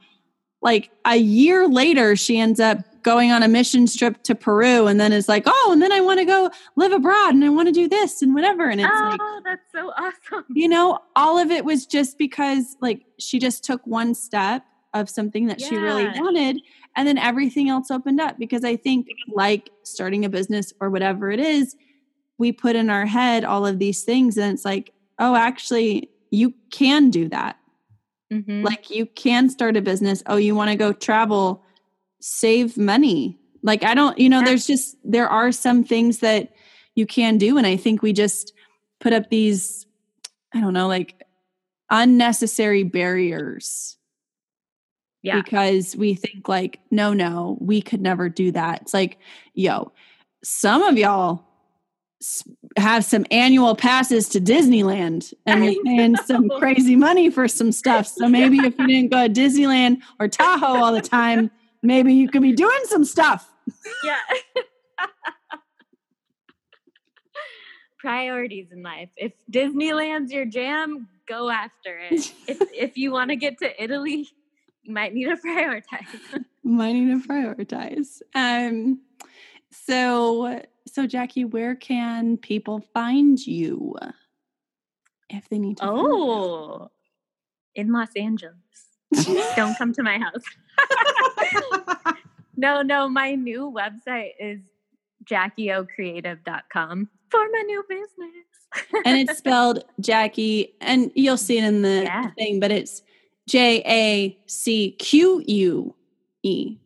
[0.61, 4.99] like a year later she ends up going on a mission trip to peru and
[4.99, 7.67] then it's like oh and then i want to go live abroad and i want
[7.67, 10.45] to do this and whatever and it's oh, like that's so awesome.
[10.53, 14.63] you know all of it was just because like she just took one step
[14.93, 16.59] of something that she really wanted
[16.95, 21.29] and then everything else opened up because i think like starting a business or whatever
[21.29, 21.75] it is
[22.37, 26.53] we put in our head all of these things and it's like oh actually you
[26.71, 27.57] can do that
[28.31, 28.61] Mhm.
[28.61, 31.63] like you can start a business oh you want to go travel
[32.19, 33.39] save money.
[33.63, 36.53] Like i don't you know there's just there are some things that
[36.95, 37.57] you can do.
[37.57, 38.53] And i think we just
[38.99, 39.85] put up these
[40.53, 41.23] i don't know like
[41.89, 43.93] unnecessary barriers.
[45.23, 45.41] Yeah.
[45.41, 48.83] because we think like no no we could never do that.
[48.83, 49.17] It's like
[49.53, 49.91] yo
[50.43, 51.43] some of y'all
[52.77, 58.07] have some annual passes to disneyland and you're paying some crazy money for some stuff.
[58.07, 61.51] So maybe if you didn't go to disneyland or tahoe all the time
[61.83, 63.49] maybe you could be doing some stuff
[64.03, 64.19] Yeah.
[67.99, 69.09] Priorities in life.
[69.17, 72.31] If Disneyland's your jam, go after it.
[72.47, 74.27] if if you want to get to Italy,
[74.83, 76.07] you might need to prioritize.
[76.63, 78.99] might need to prioritize um
[79.71, 83.95] so so Jacque where can people find you
[85.29, 85.85] if they need to?
[85.85, 86.89] Oh,
[87.75, 88.55] in Los Angeles.
[89.55, 90.43] Don't come to my house.
[92.57, 94.59] no, no, my new website is
[95.25, 98.45] jacqueocreative.com for my new business.
[99.05, 102.31] and it's spelled Jacque, and you'll see it in the Yeah.
[102.31, 103.01] thing, but it's
[103.47, 105.95] J A C Q U
[106.43, 106.77] E.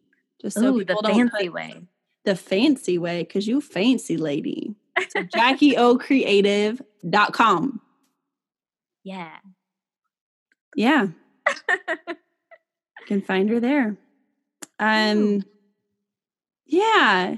[0.42, 1.82] Just so Ooh, the don't fancy way.
[2.26, 4.76] the fancy way, because you fancy lady.
[5.10, 7.82] So JacqueOCreative.com.
[9.04, 9.38] Yeah.
[10.76, 11.08] Yeah.
[11.48, 12.16] You
[13.08, 13.98] can find her there.
[14.80, 15.44] Um
[16.66, 17.38] yeah.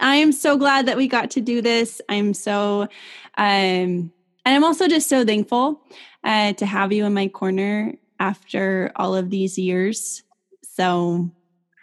[0.00, 2.00] I am so glad that we got to do this.
[2.08, 2.88] I'm so
[3.36, 4.12] um
[4.46, 5.80] and I'm also just so thankful
[6.22, 10.22] uh, to have you in my corner after all of these years.
[10.62, 11.30] So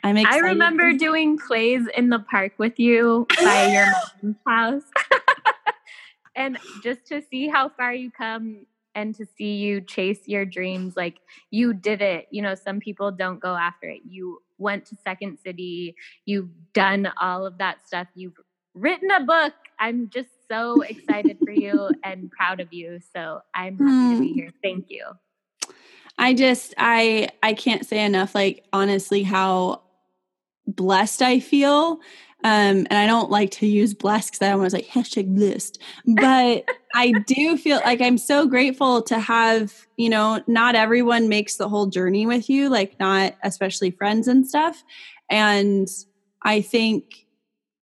[0.03, 0.45] I'm excited.
[0.45, 3.87] I remember doing plays in the park with you by your
[4.45, 5.21] mom's house.
[6.35, 8.65] and just to see how far you come
[8.95, 11.19] and to see you chase your dreams like
[11.49, 12.27] you did it.
[12.31, 14.01] You know some people don't go after it.
[14.07, 15.95] You went to second city.
[16.25, 18.07] You've done all of that stuff.
[18.15, 18.37] You've
[18.73, 19.53] written a book.
[19.79, 22.99] I'm just so excited for you and proud of you.
[23.13, 24.49] So i'm happy to be here.
[24.63, 25.05] Thank you.
[26.17, 29.81] I just i i can't say enough like honestly how
[30.67, 31.99] blessed i feel.
[32.43, 36.65] Um, and I don't like to use blessed because I almost like hashtag blessed, but
[36.93, 41.69] I do feel like I'm so grateful to have, you know, not everyone makes the
[41.69, 44.83] whole journey with you, like not especially friends and stuff.
[45.29, 45.87] And
[46.43, 47.25] I think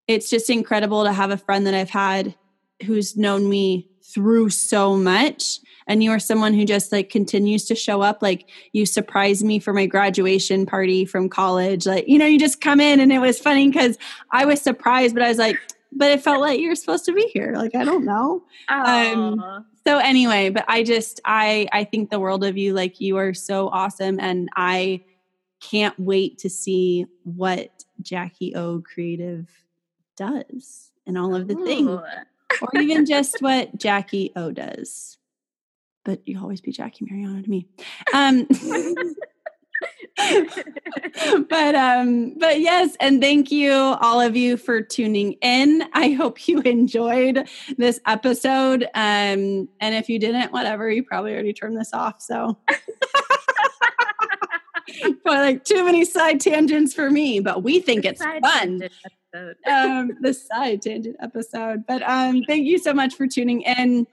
[0.06, 2.34] it's just incredible to have a friend that I've had
[2.84, 5.60] who's known me through so much.
[5.86, 8.22] And you are someone who just like continues to show up.
[8.22, 11.86] Like you surprised me for my graduation party from college.
[11.86, 13.98] Like you know you just come in and it was funny because
[14.32, 15.58] i was surprised but i was like
[15.92, 18.42] but it felt like you're supposed to be here like i don't know.
[18.68, 23.16] Um, so anyway but i just i i think the world of you like you
[23.16, 25.02] are so awesome and i
[25.60, 29.48] can't wait to see what JacqueO Creative
[30.16, 31.64] does and all of the Ooh.
[31.64, 32.00] things
[32.60, 35.16] or even just what jackie o does.
[36.04, 37.68] But you always be Jacque Mariano to me.
[38.14, 38.46] Um,
[41.48, 45.84] but um but yes and thank you all of you for tuning in.
[45.92, 51.52] I hope you enjoyed this episode um and if you didn't whatever you probably already
[51.52, 52.58] turned this off so.
[55.22, 58.88] But like too many side tangents for me but we think the it's fun.
[59.66, 61.84] um the side tangent episode.
[61.86, 64.06] But um thank you so much for tuning in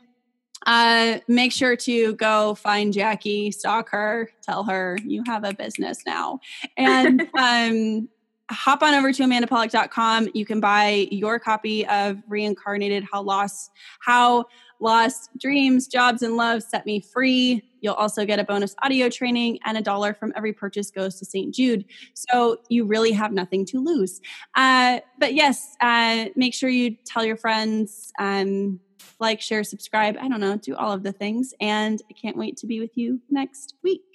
[0.66, 6.00] uh, make sure to go find Jacque, stalk her, tell her you have a business
[6.06, 6.40] now.
[6.78, 8.10] And um,
[8.52, 10.30] hop on over to amandapolick.com.
[10.34, 13.72] You can buy your copy of Reincarnated How Lost,
[14.02, 14.46] How
[14.80, 17.64] Lost Dreams, Jobs, and Love Set Me Free.
[17.82, 21.26] You'll also get a bonus audio training, and a dollar from every purchase goes to
[21.26, 21.54] St.
[21.54, 21.86] Jude.
[22.14, 24.22] So you really have nothing to lose.
[24.56, 28.12] Uh, but yes, uh, make sure you tell your friends.
[28.20, 28.80] Um,
[29.20, 30.18] like, share, subscribe.
[30.20, 31.54] I don't know, do all of the things.
[31.60, 34.15] And I can't wait to be with you next week.